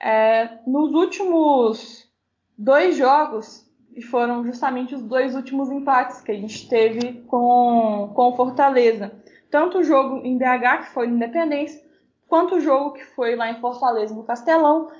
É, 0.00 0.58
nos 0.66 0.92
últimos 0.92 2.10
dois 2.56 2.96
jogos, 2.96 3.64
e 3.94 4.02
foram 4.02 4.44
justamente 4.44 4.94
os 4.94 5.02
dois 5.02 5.36
últimos 5.36 5.70
empates 5.70 6.20
que 6.20 6.32
a 6.32 6.34
gente 6.34 6.68
teve 6.68 7.22
com, 7.28 8.10
com 8.14 8.36
Fortaleza. 8.36 9.12
Tanto 9.50 9.78
o 9.78 9.84
jogo 9.84 10.16
em 10.24 10.36
BH, 10.36 10.78
que 10.78 10.92
foi 10.92 11.06
no 11.06 11.14
Independência, 11.14 11.80
quanto 12.26 12.56
o 12.56 12.60
jogo 12.60 12.94
que 12.94 13.04
foi 13.04 13.36
lá 13.36 13.50
em 13.50 13.60
Fortaleza, 13.60 14.12
no 14.12 14.24
Castelão, 14.24 14.90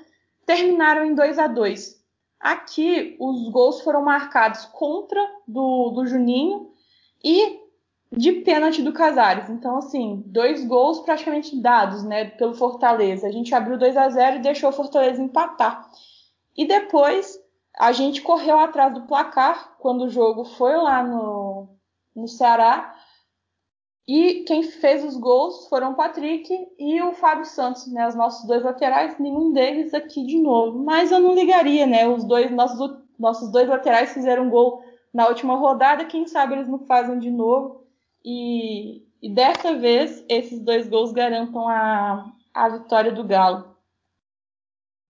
terminaram 0.45 1.03
em 1.03 1.13
2 1.13 1.37
a 1.37 1.47
2 1.47 1.94
Aqui, 2.39 3.15
os 3.19 3.49
gols 3.49 3.81
foram 3.81 4.03
marcados 4.03 4.65
contra 4.65 5.19
do, 5.47 5.89
do 5.89 6.05
Juninho 6.05 6.71
e 7.23 7.59
de 8.11 8.31
pênalti 8.31 8.81
do 8.81 8.93
Casares. 8.93 9.49
Então, 9.49 9.77
assim, 9.77 10.23
dois 10.27 10.65
gols 10.65 10.99
praticamente 10.99 11.59
dados, 11.59 12.03
né, 12.03 12.25
pelo 12.25 12.53
Fortaleza. 12.53 13.27
A 13.27 13.31
gente 13.31 13.53
abriu 13.53 13.77
2 13.77 13.97
a 13.97 14.09
0 14.09 14.37
e 14.37 14.41
deixou 14.41 14.69
o 14.69 14.73
Fortaleza 14.73 15.21
empatar. 15.21 15.89
E 16.55 16.65
depois 16.65 17.39
a 17.77 17.91
gente 17.91 18.21
correu 18.21 18.59
atrás 18.59 18.93
do 18.93 19.01
placar 19.01 19.75
quando 19.79 20.05
o 20.05 20.09
jogo 20.09 20.45
foi 20.45 20.75
lá 20.77 21.03
no, 21.03 21.67
no 22.15 22.27
Ceará. 22.27 22.95
E 24.07 24.43
quem 24.43 24.61
fez 24.61 25.03
os 25.03 25.17
gols 25.17 25.67
foram 25.67 25.91
o 25.91 25.95
Patrick 25.95 26.47
e 26.77 27.01
o 27.01 27.13
Fábio 27.13 27.45
Santos, 27.45 27.91
né? 27.91 28.07
Os 28.07 28.15
nossos 28.15 28.45
dois 28.47 28.63
laterais, 28.63 29.17
nenhum 29.17 29.51
deles 29.51 29.93
aqui 29.93 30.23
de 30.25 30.39
novo. 30.39 30.77
Mas 30.77 31.11
eu 31.11 31.19
não 31.19 31.33
ligaria, 31.33 31.87
né? 31.87 32.07
Os 32.07 32.23
dois, 32.23 32.51
nossos, 32.51 32.97
nossos 33.17 33.51
dois 33.51 33.67
laterais 33.67 34.13
fizeram 34.13 34.49
gol 34.49 34.83
na 35.11 35.27
última 35.27 35.55
rodada, 35.55 36.05
quem 36.05 36.27
sabe 36.27 36.53
eles 36.53 36.67
não 36.67 36.79
fazem 36.79 37.17
de 37.17 37.31
novo. 37.31 37.83
E, 38.23 39.03
e 39.21 39.29
dessa 39.29 39.73
vez, 39.75 40.23
esses 40.29 40.59
dois 40.59 40.87
gols 40.87 41.11
garantam 41.11 41.67
a, 41.67 42.31
a 42.53 42.69
vitória 42.69 43.11
do 43.11 43.23
Galo 43.23 43.75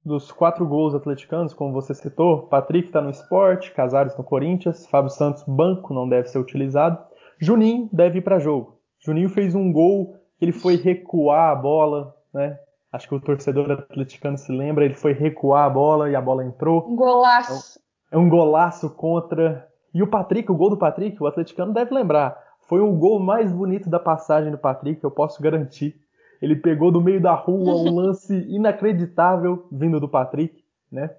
dos 0.06 0.32
quatro 0.32 0.68
gols 0.68 0.94
atleticanos, 0.94 1.52
como 1.52 1.74
você 1.74 1.96
citou, 1.96 2.44
Patrick 2.44 2.90
está 2.90 3.02
no 3.02 3.10
esporte, 3.10 3.74
Casares 3.74 4.16
no 4.16 4.24
Corinthians, 4.24 4.86
Fábio 4.86 5.10
Santos, 5.10 5.44
banco, 5.48 5.96
não 5.96 6.08
deve 6.08 6.28
ser 6.28 6.38
utilizado. 6.38 7.04
Juninho 7.40 7.90
deve 7.92 8.20
ir 8.20 8.22
para 8.22 8.38
jogo. 8.38 8.75
Juninho 9.06 9.30
fez 9.30 9.54
um 9.54 9.72
gol, 9.72 10.18
ele 10.42 10.52
foi 10.52 10.76
recuar 10.76 11.52
a 11.52 11.56
bola, 11.56 12.16
né? 12.34 12.58
Acho 12.92 13.08
que 13.08 13.16
o 13.16 13.20
torcedor 13.20 13.70
atleticano 13.72 14.38
se 14.38 14.52
lembra, 14.52 14.86
ele 14.86 14.96
foi 14.96 15.14
recuar 15.14 15.66
a 15.66 15.70
bola 15.70 16.10
e 16.10 16.16
a 16.16 16.22
bola 16.22 16.44
entrou. 16.44 16.88
Um 16.90 16.96
golaço. 16.96 17.80
É 18.10 18.18
um 18.18 18.30
golaço 18.30 18.90
contra. 18.90 19.68
E 19.94 20.02
o 20.02 20.08
Patrick, 20.08 20.52
o 20.52 20.56
gol 20.56 20.70
do 20.70 20.78
Patrick, 20.78 21.22
o 21.22 21.28
atleticano 21.28 21.74
deve 21.74 21.94
lembrar. 21.94 22.42
Foi 22.62 22.80
o 22.80 22.92
gol 22.94 23.20
mais 23.20 23.52
bonito 23.52 23.90
da 23.90 24.00
passagem 24.00 24.52
do 24.52 24.58
Patrick, 24.58 25.04
eu 25.04 25.12
posso 25.12 25.42
garantir. 25.42 25.96
Ele 26.42 26.56
pegou 26.56 26.92
do 26.92 27.02
meio 27.02 27.22
da 27.22 27.34
rua 27.34 27.76
um 27.76 27.94
lance 27.94 28.36
inacreditável 28.50 29.68
vindo 29.72 30.00
do 30.00 30.10
Patrick, 30.10 30.64
né? 30.92 31.12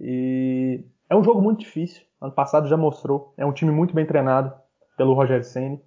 E 0.00 0.84
é 1.08 1.14
um 1.14 1.22
jogo 1.22 1.40
muito 1.40 1.60
difícil. 1.60 2.02
Ano 2.20 2.32
passado 2.32 2.68
já 2.68 2.76
mostrou. 2.76 3.32
É 3.36 3.46
um 3.46 3.52
time 3.52 3.70
muito 3.70 3.94
bem 3.94 4.06
treinado 4.06 4.52
pelo 4.96 5.14
Roger 5.14 5.44
Ceni. 5.44 5.80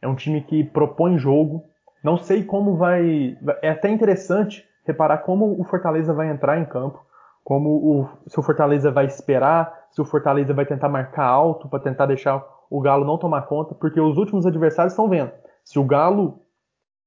É 0.00 0.08
um 0.08 0.14
time 0.14 0.42
que 0.42 0.64
propõe 0.64 1.18
jogo. 1.18 1.64
Não 2.02 2.16
sei 2.16 2.44
como 2.44 2.76
vai. 2.76 3.36
É 3.62 3.70
até 3.70 3.88
interessante 3.88 4.64
reparar 4.84 5.18
como 5.18 5.60
o 5.60 5.64
Fortaleza 5.64 6.14
vai 6.14 6.30
entrar 6.30 6.58
em 6.58 6.64
campo, 6.64 7.04
como 7.42 7.70
o 7.70 8.08
se 8.28 8.38
o 8.38 8.42
Fortaleza 8.42 8.90
vai 8.90 9.06
esperar, 9.06 9.86
se 9.90 10.00
o 10.00 10.04
Fortaleza 10.04 10.54
vai 10.54 10.64
tentar 10.64 10.88
marcar 10.88 11.26
alto 11.26 11.68
para 11.68 11.80
tentar 11.80 12.06
deixar 12.06 12.44
o 12.70 12.80
Galo 12.80 13.04
não 13.04 13.18
tomar 13.18 13.42
conta, 13.42 13.74
porque 13.74 14.00
os 14.00 14.16
últimos 14.16 14.46
adversários 14.46 14.92
estão 14.92 15.08
vendo. 15.08 15.32
Se 15.64 15.78
o 15.78 15.84
Galo 15.84 16.40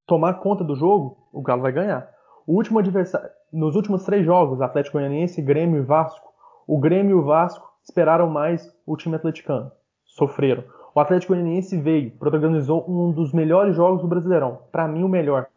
tomar 0.06 0.36
conta 0.36 0.64
do 0.64 0.76
jogo, 0.76 1.18
o 1.32 1.42
Galo 1.42 1.62
vai 1.62 1.72
ganhar. 1.72 2.10
O 2.46 2.56
último 2.56 2.80
adversário, 2.80 3.30
nos 3.54 3.76
últimos 3.76 4.04
três 4.04 4.26
jogos, 4.26 4.62
Atlético 4.62 4.98
Goianiense, 4.98 5.42
Grêmio 5.42 5.82
e 5.82 5.86
Vasco, 5.86 6.28
o 6.68 6.80
Grêmio 6.80 7.18
e 7.18 7.20
o 7.20 7.24
Vasco 7.24 7.68
esperaram 7.84 8.30
mais 8.30 8.74
o 8.86 8.98
time 8.98 9.16
atleticano. 9.16 9.72
Sofreram. 10.06 10.64
O 10.94 11.00
Atlético 11.00 11.34
Goianiense 11.34 11.78
veio, 11.78 12.12
protagonizou 12.12 12.84
um 12.90 13.12
dos 13.12 13.32
melhores 13.32 13.76
jogos 13.76 14.02
do 14.02 14.08
Brasileirão. 14.08 14.60
Para 14.72 14.88
mim, 14.88 15.04
o 15.04 15.10
melhor. 15.10 15.48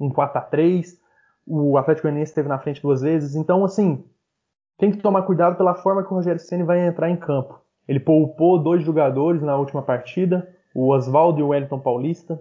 Um 0.00 0.08
4 0.08 0.38
a 0.38 0.40
3 0.40 0.98
O 1.46 1.76
Atlético 1.76 2.06
Goianiense 2.06 2.30
esteve 2.30 2.48
na 2.48 2.58
frente 2.58 2.80
duas 2.80 3.02
vezes. 3.02 3.34
Então, 3.34 3.64
assim, 3.64 4.04
tem 4.78 4.90
que 4.90 4.98
tomar 4.98 5.22
cuidado 5.22 5.56
pela 5.56 5.74
forma 5.74 6.02
que 6.02 6.12
o 6.12 6.14
Rogério 6.14 6.40
Ceni 6.40 6.62
vai 6.62 6.86
entrar 6.86 7.10
em 7.10 7.16
campo. 7.16 7.60
Ele 7.86 7.98
poupou 7.98 8.62
dois 8.62 8.82
jogadores 8.82 9.42
na 9.42 9.56
última 9.56 9.82
partida, 9.82 10.48
o 10.74 10.90
Oswaldo 10.90 11.40
e 11.40 11.42
o 11.42 11.48
Wellington 11.48 11.80
Paulista. 11.80 12.40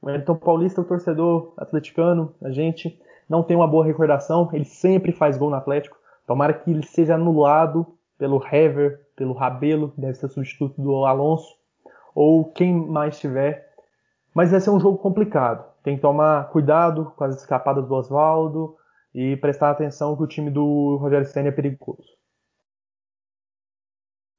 O 0.00 0.06
Wellington 0.06 0.36
Paulista, 0.36 0.80
o 0.80 0.84
torcedor 0.84 1.52
atleticano, 1.56 2.34
a 2.42 2.50
gente 2.50 2.98
não 3.28 3.42
tem 3.42 3.56
uma 3.56 3.66
boa 3.66 3.84
recordação. 3.84 4.48
Ele 4.52 4.64
sempre 4.64 5.12
faz 5.12 5.36
gol 5.36 5.50
no 5.50 5.56
Atlético. 5.56 5.96
Tomara 6.26 6.54
que 6.54 6.70
ele 6.70 6.82
seja 6.82 7.16
anulado 7.16 7.86
pelo 8.16 8.42
Hever, 8.50 9.03
pelo 9.16 9.32
Rabelo, 9.32 9.92
que 9.92 10.00
deve 10.00 10.14
ser 10.14 10.28
substituto 10.28 10.80
do 10.80 11.04
Alonso, 11.04 11.54
ou 12.14 12.52
quem 12.52 12.74
mais 12.74 13.18
tiver. 13.18 13.72
Mas 14.34 14.50
vai 14.50 14.60
ser 14.60 14.70
um 14.70 14.80
jogo 14.80 14.98
complicado. 14.98 15.64
Tem 15.82 15.96
que 15.96 16.02
tomar 16.02 16.50
cuidado 16.50 17.12
com 17.16 17.24
as 17.24 17.36
escapadas 17.36 17.86
do 17.86 17.94
Oswaldo 17.94 18.76
e 19.14 19.36
prestar 19.36 19.70
atenção 19.70 20.16
que 20.16 20.22
o 20.22 20.26
time 20.26 20.50
do 20.50 20.96
Rogério 20.96 21.26
Senna 21.26 21.48
é 21.48 21.52
perigoso. 21.52 22.14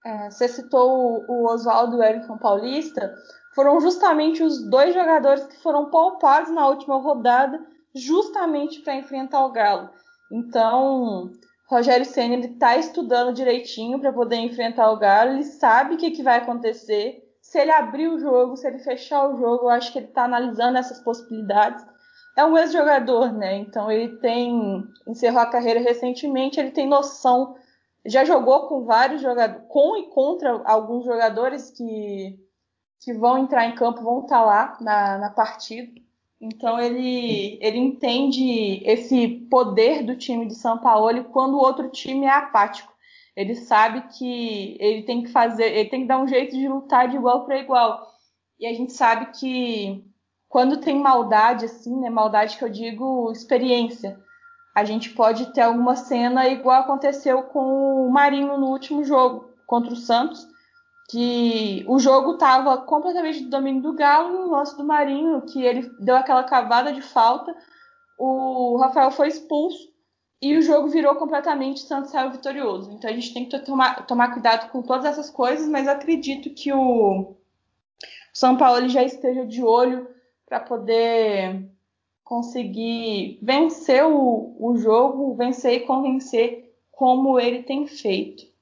É, 0.06 0.30
você 0.30 0.48
citou 0.48 1.26
o 1.28 1.48
Oswaldo 1.48 1.96
e 1.96 1.98
o 1.98 2.00
Wellington 2.00 2.38
Paulista 2.38 3.16
foram 3.56 3.80
justamente 3.80 4.44
os 4.44 4.70
dois 4.70 4.94
jogadores 4.94 5.46
que 5.46 5.64
foram 5.64 5.90
poupados 5.90 6.52
na 6.52 6.68
última 6.68 6.98
rodada, 6.98 7.60
justamente 7.96 8.82
para 8.82 8.96
enfrentar 8.96 9.44
o 9.46 9.52
Galo. 9.52 9.90
Então, 10.32 11.32
Rogério 11.68 12.06
Senna 12.06 12.36
ele 12.36 12.48
está 12.48 12.78
estudando 12.78 13.34
direitinho 13.34 14.00
para 14.00 14.14
poder 14.14 14.38
enfrentar 14.38 14.92
o 14.92 14.98
Galo. 14.98 15.32
Ele 15.32 15.44
sabe 15.44 15.96
o 15.96 15.98
que, 15.98 16.12
que 16.12 16.24
vai 16.24 16.38
acontecer. 16.38 17.24
Se 17.42 17.60
ele 17.60 17.72
abrir 17.72 18.08
o 18.08 18.20
jogo, 18.20 18.56
se 18.56 18.68
ele 18.68 18.80
fechar 18.80 19.28
o 19.28 19.38
jogo, 19.38 19.66
eu 19.66 19.70
acho 19.70 19.92
que 19.92 20.00
ele 20.00 20.08
está 20.08 20.26
analisando 20.26 20.78
essas 20.78 21.00
possibilidades. 21.00 21.86
É 22.38 22.46
um 22.46 22.58
ex-jogador, 22.58 23.32
né? 23.32 23.56
Então 23.58 23.92
ele 23.92 24.18
tem 24.18 24.84
encerrou 25.08 25.40
a 25.40 25.50
carreira 25.50 25.80
recentemente. 25.80 26.60
Ele 26.60 26.72
tem 26.72 26.88
noção. 26.88 27.56
Já 28.06 28.24
jogou 28.24 28.68
com 28.68 28.86
vários 28.86 29.22
jogadores, 29.22 29.66
com 29.68 29.98
e 29.98 30.10
contra 30.10 30.62
alguns 30.66 31.06
jogadores 31.06 31.72
que 31.72 32.40
que 33.02 33.14
vão 33.14 33.38
entrar 33.38 33.66
em 33.68 33.76
campo 33.76 34.02
vão 34.02 34.22
estar 34.22 34.40
tá 34.40 34.46
lá 34.46 34.78
na, 34.82 35.18
na 35.20 35.30
partida. 35.30 35.92
Então 36.40 36.80
ele, 36.80 37.58
ele 37.62 37.78
entende 37.78 38.82
esse 38.84 39.28
poder 39.50 40.04
do 40.04 40.18
time 40.18 40.46
de 40.46 40.56
São 40.56 40.78
Paulo 40.78 41.24
quando 41.26 41.56
o 41.56 41.62
outro 41.62 41.90
time 41.90 42.26
é 42.26 42.32
apático. 42.32 42.94
Ele 43.36 43.56
sabe 43.56 44.02
que 44.18 44.78
ele 44.80 45.04
tem 45.04 45.24
que 45.24 45.30
fazer, 45.30 45.66
ele 45.66 45.90
tem 45.90 46.02
que 46.02 46.08
dar 46.08 46.20
um 46.20 46.28
jeito 46.28 46.56
de 46.56 46.68
lutar 46.68 47.10
de 47.10 47.16
igual 47.16 47.46
para 47.46 47.60
igual. 47.60 48.08
E 48.60 48.66
a 48.66 48.74
gente 48.74 48.94
sabe 48.94 49.38
que 49.38 50.04
quando 50.48 50.78
tem 50.78 50.98
maldade 50.98 51.66
assim, 51.66 52.00
né, 52.00 52.10
maldade 52.10 52.58
que 52.58 52.64
eu 52.64 52.70
digo 52.70 53.32
experiência, 53.32 54.18
a 54.74 54.84
gente 54.84 55.10
pode 55.10 55.54
ter 55.54 55.62
alguma 55.62 55.96
cena 55.96 56.48
igual 56.48 56.82
aconteceu 56.82 57.44
com 57.44 58.08
o 58.08 58.12
Marinho 58.12 58.58
no 58.58 58.68
último 58.68 59.04
jogo 59.04 59.50
contra 59.66 59.92
o 59.92 59.98
Santos, 59.98 60.48
que 61.08 61.86
o 61.88 62.00
jogo 62.00 62.34
estava 62.34 62.78
completamente 62.78 63.44
do 63.44 63.50
domínio 63.50 63.82
do 63.82 63.94
Galo 63.94 64.46
no 64.46 64.52
lance 64.52 64.76
do 64.76 64.84
Marinho, 64.84 65.42
que 65.42 65.62
ele 65.62 65.90
deu 66.00 66.16
aquela 66.16 66.44
cavada 66.44 66.92
de 66.92 67.02
falta, 67.02 67.56
o 68.18 68.78
Rafael 68.78 69.12
foi 69.12 69.28
expulso 69.28 69.94
e 70.42 70.58
o 70.58 70.62
jogo 70.62 70.90
virou 70.90 71.16
completamente 71.16 71.82
Santos 71.82 72.12
saiu 72.12 72.32
vitorioso. 72.32 72.92
Então 72.92 73.10
a 73.10 73.14
gente 73.14 73.34
tem 73.34 73.48
que 73.48 73.60
tomar, 73.60 74.06
tomar 74.06 74.34
cuidado 74.34 74.72
com 74.72 74.82
todas 74.82 75.06
essas 75.06 75.30
coisas, 75.30 75.68
mas 75.68 75.88
acredito 75.88 76.50
que 76.50 76.74
o 76.74 77.36
São 78.34 78.58
Paulo 78.58 78.88
já 78.90 79.04
esteja 79.04 79.46
de 79.46 79.64
olho 79.64 80.08
para 80.46 80.60
poder 80.60 81.70
conseguir 82.24 83.40
vencer 83.42 84.04
o, 84.06 84.56
o 84.60 84.76
jogo, 84.78 85.36
vencer 85.36 85.74
e 85.74 85.80
convencer 85.82 86.76
como 86.92 87.40
ele 87.40 87.64
tem 87.64 87.86
feito. 87.86 88.55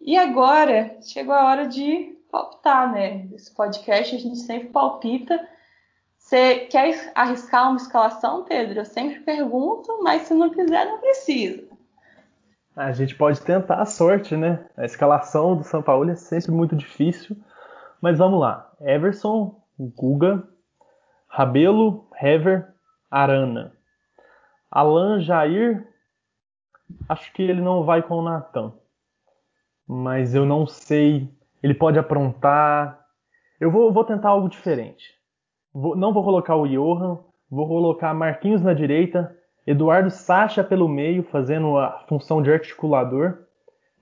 E 0.00 0.16
agora 0.16 0.96
chegou 1.02 1.34
a 1.34 1.44
hora 1.44 1.66
de 1.66 2.16
palpitar, 2.30 2.92
né? 2.92 3.28
Esse 3.32 3.54
podcast 3.54 4.14
a 4.14 4.18
gente 4.18 4.38
sempre 4.38 4.68
palpita. 4.68 5.48
Você 6.16 6.66
quer 6.66 7.12
arriscar 7.14 7.68
uma 7.68 7.76
escalação, 7.76 8.44
Pedro? 8.44 8.80
Eu 8.80 8.84
sempre 8.84 9.20
pergunto, 9.20 10.00
mas 10.02 10.22
se 10.22 10.34
não 10.34 10.50
quiser, 10.50 10.86
não 10.86 10.98
precisa. 10.98 11.66
A 12.76 12.92
gente 12.92 13.16
pode 13.16 13.40
tentar 13.40 13.80
a 13.80 13.86
sorte, 13.86 14.36
né? 14.36 14.64
A 14.76 14.84
escalação 14.84 15.56
do 15.56 15.64
São 15.64 15.82
Paulo 15.82 16.10
é 16.10 16.14
sempre 16.14 16.52
muito 16.52 16.76
difícil. 16.76 17.36
Mas 18.00 18.18
vamos 18.18 18.38
lá. 18.38 18.72
Everson, 18.80 19.60
Guga, 19.78 20.46
Rabelo, 21.26 22.08
Hever, 22.20 22.72
Arana. 23.10 23.72
Alan 24.70 25.20
Jair, 25.20 25.88
acho 27.08 27.32
que 27.32 27.42
ele 27.42 27.60
não 27.60 27.82
vai 27.84 28.02
com 28.02 28.14
o 28.14 28.22
Natan 28.22 28.72
mas 29.88 30.34
eu 30.34 30.44
não 30.44 30.66
sei. 30.66 31.32
ele 31.62 31.72
pode 31.72 31.98
aprontar. 31.98 33.00
Eu 33.58 33.70
vou, 33.70 33.90
vou 33.90 34.04
tentar 34.04 34.28
algo 34.28 34.48
diferente. 34.48 35.14
Vou, 35.72 35.96
não 35.96 36.12
vou 36.12 36.22
colocar 36.22 36.56
o 36.56 36.68
Johan, 36.68 37.18
vou 37.50 37.66
colocar 37.66 38.12
Marquinhos 38.12 38.60
na 38.60 38.74
direita, 38.74 39.34
Eduardo 39.66 40.10
Sacha 40.10 40.62
pelo 40.62 40.88
meio, 40.88 41.22
fazendo 41.24 41.78
a 41.78 42.04
função 42.06 42.42
de 42.42 42.52
articulador, 42.52 43.38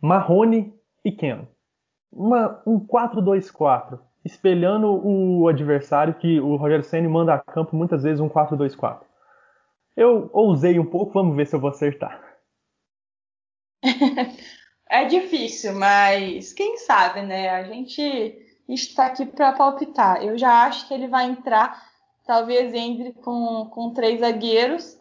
Marrone 0.00 0.74
e 1.04 1.12
Keno. 1.12 1.46
Uma, 2.12 2.62
um 2.66 2.80
4-2-4, 2.80 3.98
espelhando 4.24 4.88
o 4.88 5.48
adversário 5.48 6.14
que 6.14 6.40
o 6.40 6.56
Rogério 6.56 6.84
Senna 6.84 7.08
manda 7.08 7.34
a 7.34 7.38
campo 7.38 7.76
muitas 7.76 8.02
vezes 8.02 8.20
um 8.20 8.28
4-2-4. 8.28 9.00
Eu 9.96 10.30
ousei 10.32 10.78
um 10.78 10.86
pouco, 10.86 11.12
vamos 11.12 11.36
ver 11.36 11.46
se 11.46 11.54
eu 11.54 11.60
vou 11.60 11.70
acertar. 11.70 12.20
é 14.88 15.04
difícil, 15.04 15.74
mas 15.74 16.52
quem 16.52 16.76
sabe, 16.78 17.22
né? 17.22 17.50
A 17.50 17.64
gente 17.64 18.36
está 18.68 19.06
aqui 19.06 19.26
para 19.26 19.52
palpitar. 19.52 20.22
Eu 20.22 20.38
já 20.38 20.64
acho 20.64 20.86
que 20.86 20.94
ele 20.94 21.08
vai 21.08 21.26
entrar, 21.26 21.82
talvez 22.24 22.72
entre 22.72 23.12
com, 23.12 23.68
com 23.72 23.92
três 23.92 24.20
zagueiros, 24.20 24.98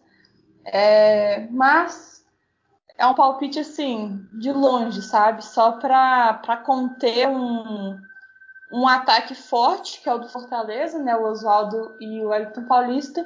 é, 0.65 1.48
mas 1.52 2.24
é 2.98 3.06
um 3.06 3.13
palpite 3.13 3.60
assim, 3.60 4.26
de 4.34 4.52
longe, 4.52 5.02
sabe? 5.02 5.43
Só 5.43 5.74
para 5.74 6.58
conter 6.65 7.28
um, 7.28 8.00
um 8.71 8.88
ataque 8.88 9.36
forte, 9.36 10.02
que 10.02 10.10
é 10.10 10.13
o 10.13 10.19
do 10.19 10.30
Fortaleza, 10.30 10.98
né? 10.98 11.15
O 11.15 11.24
Oswaldo 11.24 11.95
e 12.00 12.24
o 12.24 12.30
Wellington 12.30 12.65
Paulista, 12.65 13.26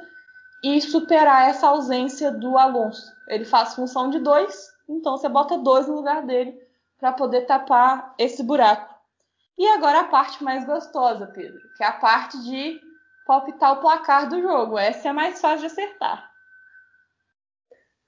e 0.62 0.80
superar 0.80 1.48
essa 1.48 1.68
ausência 1.68 2.30
do 2.30 2.58
Alonso. 2.58 3.14
Ele 3.26 3.46
faz 3.46 3.74
função 3.74 4.10
de 4.10 4.18
dois, 4.18 4.68
então 4.90 5.16
você 5.16 5.28
bota 5.28 5.58
dois 5.58 5.86
no 5.86 5.94
lugar 5.94 6.26
dele 6.26 6.58
para 6.98 7.12
poder 7.12 7.46
tapar 7.46 8.14
esse 8.18 8.42
buraco. 8.42 8.94
E 9.56 9.66
agora 9.68 10.00
a 10.00 10.04
parte 10.04 10.42
mais 10.42 10.64
gostosa, 10.66 11.26
Pedro, 11.26 11.60
que 11.76 11.84
é 11.84 11.86
a 11.86 11.92
parte 11.92 12.42
de 12.42 12.80
palpitar 13.26 13.72
o 13.72 13.80
placar 13.80 14.28
do 14.28 14.40
jogo. 14.40 14.78
Essa 14.78 15.10
é 15.10 15.12
mais 15.12 15.40
fácil 15.40 15.60
de 15.60 15.66
acertar. 15.66 16.30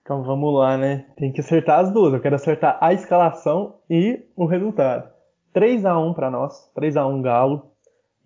Então 0.03 0.23
vamos 0.25 0.53
lá, 0.53 0.77
né? 0.77 1.07
Tem 1.17 1.33
que 1.33 1.41
acertar 1.41 1.81
as 1.81 1.93
duas. 1.93 2.13
Eu 2.13 2.21
quero 2.21 2.35
acertar 2.35 2.77
a 2.81 2.93
escalação 2.93 3.79
e 3.89 4.27
o 4.35 4.47
resultado. 4.47 5.11
3 5.53 5.85
a 5.85 5.99
1 5.99 6.15
para 6.15 6.31
nós, 6.31 6.71
3 6.75 6.97
a 6.97 7.07
1 7.07 7.23
Galo. 7.23 7.71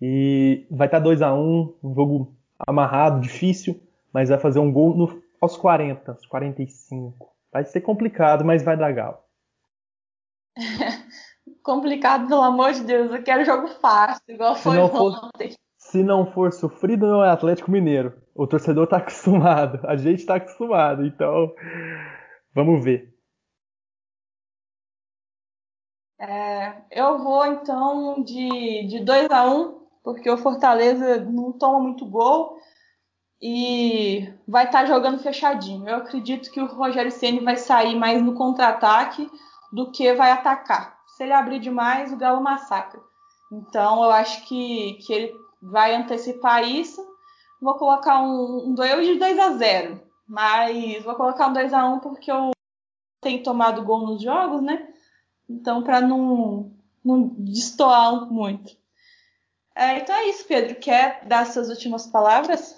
E 0.01 0.65
vai 0.71 0.87
estar 0.87 0.97
tá 0.97 1.03
2 1.03 1.21
a 1.21 1.33
1, 1.33 1.75
um 1.83 1.93
jogo 1.93 2.35
amarrado, 2.65 3.19
difícil, 3.19 3.79
mas 4.13 4.29
vai 4.29 4.37
fazer 4.37 4.59
um 4.59 4.71
gol 4.71 4.95
no, 4.95 5.21
aos 5.41 5.57
40, 5.57 6.11
aos 6.11 6.25
45. 6.25 7.36
Vai 7.51 7.63
ser 7.65 7.81
complicado, 7.81 8.45
mas 8.45 8.63
vai 8.63 8.77
dar 8.77 8.91
Galo. 8.91 9.19
complicado, 11.67 12.29
pelo 12.29 12.41
amor 12.41 12.71
de 12.71 12.83
Deus. 12.85 13.11
Eu 13.11 13.21
quero 13.21 13.43
jogo 13.43 13.67
fácil, 13.67 14.23
igual 14.29 14.55
se 14.55 14.63
foi 14.63 14.77
ontem. 14.77 15.51
For, 15.51 15.57
se 15.77 16.01
não 16.01 16.31
for 16.31 16.53
sofrido, 16.53 17.05
não 17.05 17.23
é 17.23 17.29
Atlético 17.29 17.69
Mineiro. 17.69 18.21
O 18.33 18.47
torcedor 18.47 18.85
está 18.85 18.97
acostumado. 19.03 19.85
A 19.85 19.97
gente 19.97 20.19
está 20.19 20.35
acostumado. 20.35 21.05
Então, 21.05 21.53
vamos 22.53 22.83
ver. 22.83 23.13
É, 26.19 26.81
eu 26.89 27.19
vou 27.19 27.45
então 27.45 28.23
de, 28.23 28.87
de 28.87 29.03
2 29.03 29.29
a 29.29 29.45
1 29.45 29.61
um, 29.61 29.87
porque 30.03 30.29
o 30.29 30.37
Fortaleza 30.37 31.23
não 31.25 31.51
toma 31.51 31.79
muito 31.79 32.05
gol 32.05 32.57
e 33.41 34.33
vai 34.47 34.65
estar 34.65 34.81
tá 34.81 34.85
jogando 34.85 35.19
fechadinho. 35.19 35.87
Eu 35.87 35.97
acredito 35.97 36.51
que 36.51 36.59
o 36.59 36.67
Rogério 36.67 37.11
Ceni 37.11 37.39
vai 37.39 37.55
sair 37.55 37.95
mais 37.95 38.21
no 38.21 38.33
contra-ataque 38.33 39.29
do 39.71 39.91
que 39.91 40.13
vai 40.13 40.31
atacar. 40.31 40.97
Se 41.07 41.23
ele 41.23 41.33
abrir 41.33 41.59
demais, 41.59 42.11
o 42.11 42.17
Galo 42.17 42.41
massacra. 42.41 43.01
Então 43.51 44.03
eu 44.03 44.11
acho 44.11 44.45
que, 44.45 44.93
que 45.05 45.13
ele 45.13 45.33
vai 45.61 45.95
antecipar 45.95 46.63
isso. 46.63 47.05
Vou 47.61 47.75
colocar 47.75 48.21
um, 48.21 48.67
um 48.67 48.73
duelo 48.73 49.01
de 49.01 49.15
2 49.15 49.39
a 49.39 49.51
0 49.53 50.07
mas 50.27 51.01
vou 51.03 51.15
colocar 51.15 51.47
um 51.47 51.53
2 51.53 51.73
a 51.73 51.85
1 51.85 51.99
porque 51.99 52.29
eu 52.29 52.51
tenho 53.21 53.41
tomado 53.41 53.83
gol 53.83 54.05
nos 54.05 54.21
jogos, 54.21 54.61
né? 54.61 54.87
Então, 55.49 55.81
para 55.81 56.01
não, 56.01 56.73
não 57.03 57.29
destoar 57.37 58.25
muito. 58.31 58.75
É, 59.73 59.99
então 59.99 60.13
é 60.13 60.27
isso, 60.27 60.45
Pedro. 60.45 60.75
Quer 60.75 61.25
dar 61.25 61.45
suas 61.45 61.69
últimas 61.69 62.07
palavras? 62.07 62.75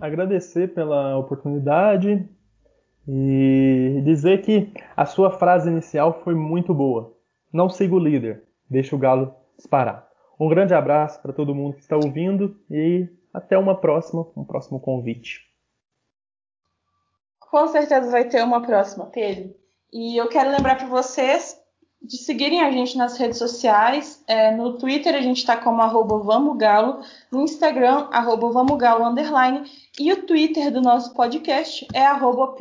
Agradecer 0.00 0.74
pela 0.74 1.18
oportunidade 1.18 2.26
e 3.06 4.00
dizer 4.04 4.42
que 4.42 4.72
a 4.96 5.04
sua 5.04 5.30
frase 5.30 5.68
inicial 5.68 6.22
foi 6.24 6.34
muito 6.34 6.72
boa. 6.72 7.14
Não 7.52 7.68
siga 7.68 7.94
o 7.94 7.98
líder, 7.98 8.44
deixa 8.68 8.96
o 8.96 8.98
galo 8.98 9.34
disparar. 9.56 10.08
Um 10.38 10.48
grande 10.48 10.72
abraço 10.72 11.20
para 11.20 11.34
todo 11.34 11.54
mundo 11.54 11.74
que 11.74 11.82
está 11.82 11.96
ouvindo 11.96 12.58
e 12.70 13.08
até 13.34 13.58
uma 13.58 13.78
próxima, 13.78 14.26
um 14.34 14.44
próximo 14.44 14.80
convite. 14.80 15.40
Com 17.38 17.66
certeza 17.66 18.10
vai 18.10 18.28
ter 18.28 18.42
uma 18.42 18.62
próxima, 18.62 19.06
Pedro. 19.06 19.54
E 19.92 20.16
eu 20.16 20.28
quero 20.28 20.50
lembrar 20.50 20.76
para 20.76 20.86
vocês 20.86 21.59
de 22.02 22.16
seguirem 22.16 22.62
a 22.62 22.70
gente 22.70 22.96
nas 22.96 23.16
redes 23.18 23.38
sociais. 23.38 24.22
É, 24.26 24.50
no 24.50 24.78
Twitter 24.78 25.14
a 25.14 25.20
gente 25.20 25.38
está 25.38 25.56
como 25.56 25.82
arroba 25.82 26.18
Vamogalo, 26.18 27.02
no 27.30 27.42
Instagram, 27.42 28.08
arroba 28.10 28.50
Vamogalo 28.50 29.04
underline, 29.04 29.70
e 29.98 30.12
o 30.12 30.24
Twitter 30.24 30.72
do 30.72 30.80
nosso 30.80 31.12
podcast 31.14 31.86
é 31.92 32.04
arroba. 32.04 32.54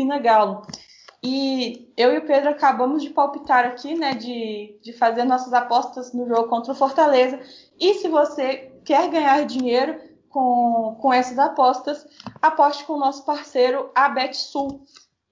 E 1.22 1.92
eu 1.98 2.14
e 2.14 2.18
o 2.18 2.26
Pedro 2.26 2.50
acabamos 2.50 3.04
de 3.04 3.10
palpitar 3.10 3.66
aqui, 3.66 3.94
né, 3.94 4.14
de, 4.14 4.80
de 4.82 4.94
fazer 4.94 5.26
nossas 5.26 5.54
apostas 5.54 6.14
no 6.14 6.28
jogo 6.28 6.48
contra 6.48 6.72
o 6.72 6.76
Fortaleza. 6.76 7.40
E 7.80 7.96
se 7.96 8.08
você 8.08 8.72
quer 8.86 9.10
ganhar 9.10 9.46
dinheiro 9.46 10.00
com, 10.30 10.98
com 11.02 11.12
essas 11.12 11.38
apostas, 11.38 12.06
aposte 12.42 12.86
com 12.86 12.94
o 12.94 13.00
nosso 13.00 13.26
parceiro, 13.26 13.90
a 13.94 14.08
BetSul. 14.08 14.82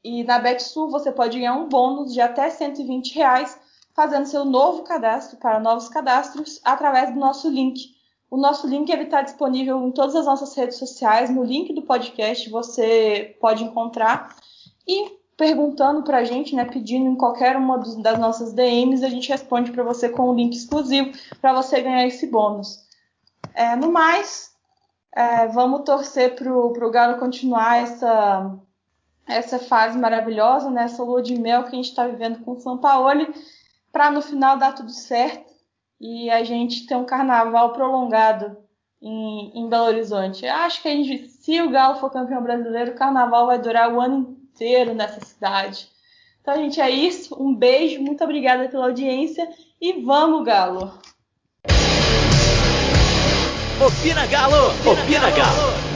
E 0.04 0.24
na 0.24 0.40
BetSul 0.40 0.90
você 0.90 1.12
pode 1.12 1.38
ganhar 1.40 1.56
um 1.56 1.70
bônus 1.70 2.14
de 2.14 2.20
até 2.20 2.50
120 2.50 3.16
reais 3.16 3.58
fazendo 3.98 4.28
seu 4.28 4.46
novo 4.46 4.84
cadastro 4.84 5.38
para 5.38 5.60
novos 5.60 5.90
cadastros 5.90 6.62
através 6.64 7.12
do 7.12 7.20
nosso 7.20 7.50
link. 7.50 7.98
O 8.30 8.38
nosso 8.38 8.68
link 8.68 8.88
está 8.92 9.24
disponível 9.24 9.82
em 9.88 9.92
todas 9.92 10.16
as 10.16 10.28
nossas 10.28 10.54
redes 10.56 10.78
sociais. 10.78 11.32
No 11.32 11.44
link 11.44 11.74
do 11.74 11.82
podcast 11.82 12.48
você 12.48 13.36
pode 13.42 13.64
encontrar. 13.64 14.36
E 14.88 15.18
perguntando 15.36 16.04
para 16.04 16.20
a 16.20 16.24
gente, 16.24 16.56
né, 16.56 16.66
pedindo 16.66 17.10
em 17.10 17.16
qualquer 17.16 17.58
uma 17.58 17.80
das 17.80 18.20
nossas 18.20 18.54
DMs, 18.54 19.04
a 19.04 19.10
gente 19.10 19.30
responde 19.30 19.72
para 19.72 19.84
você 19.84 20.10
com 20.10 20.30
um 20.30 20.36
link 20.36 20.54
exclusivo 20.54 21.12
para 21.42 21.54
você 21.54 21.82
ganhar 21.82 22.06
esse 22.06 22.28
bônus. 22.28 22.80
É, 23.56 23.76
no 23.76 23.92
mais, 23.92 24.52
é, 25.12 25.48
vamos 25.48 25.82
torcer 25.84 26.36
para 26.36 26.54
o 26.54 26.92
Galo 26.92 27.18
continuar 27.18 27.82
essa, 27.82 28.56
essa 29.28 29.58
fase 29.58 29.98
maravilhosa, 29.98 30.70
né, 30.70 30.84
essa 30.84 31.02
lua 31.04 31.24
de 31.24 31.36
mel 31.40 31.64
que 31.64 31.70
a 31.70 31.76
gente 31.76 31.90
está 31.90 32.06
vivendo 32.06 32.44
com 32.44 32.52
o 32.52 32.60
São 32.60 32.78
Paulo, 32.78 33.10
para 33.98 34.12
no 34.12 34.22
final 34.22 34.60
dar 34.60 34.74
tudo 34.74 34.92
certo 34.92 35.52
e 36.00 36.30
a 36.30 36.44
gente 36.44 36.86
ter 36.86 36.96
um 36.96 37.04
carnaval 37.04 37.74
prolongado 37.74 38.56
em, 39.02 39.52
em 39.56 39.68
Belo 39.68 39.88
Horizonte. 39.88 40.46
Eu 40.46 40.54
acho 40.54 40.84
que 40.84 40.88
a 40.88 40.92
gente, 40.92 41.28
se 41.30 41.60
o 41.60 41.72
Galo 41.72 41.96
for 41.96 42.12
campeão 42.12 42.44
brasileiro, 42.44 42.92
o 42.92 42.96
carnaval 42.96 43.48
vai 43.48 43.58
durar 43.58 43.92
o 43.92 44.00
ano 44.00 44.38
inteiro 44.54 44.94
nessa 44.94 45.20
cidade. 45.26 45.88
Então, 46.40 46.54
gente, 46.58 46.80
é 46.80 46.92
isso. 46.92 47.36
Um 47.44 47.56
beijo, 47.56 48.00
muito 48.00 48.24
obrigada 48.24 48.70
pela 48.70 48.86
audiência 48.86 49.50
e 49.82 49.94
vamos, 50.04 50.46
Galo! 50.46 50.94
Opina 53.84 54.28
Galo! 54.28 54.74
Opina, 54.76 55.02
Opina 55.02 55.32
Galo. 55.32 55.72
Galo. 55.72 55.87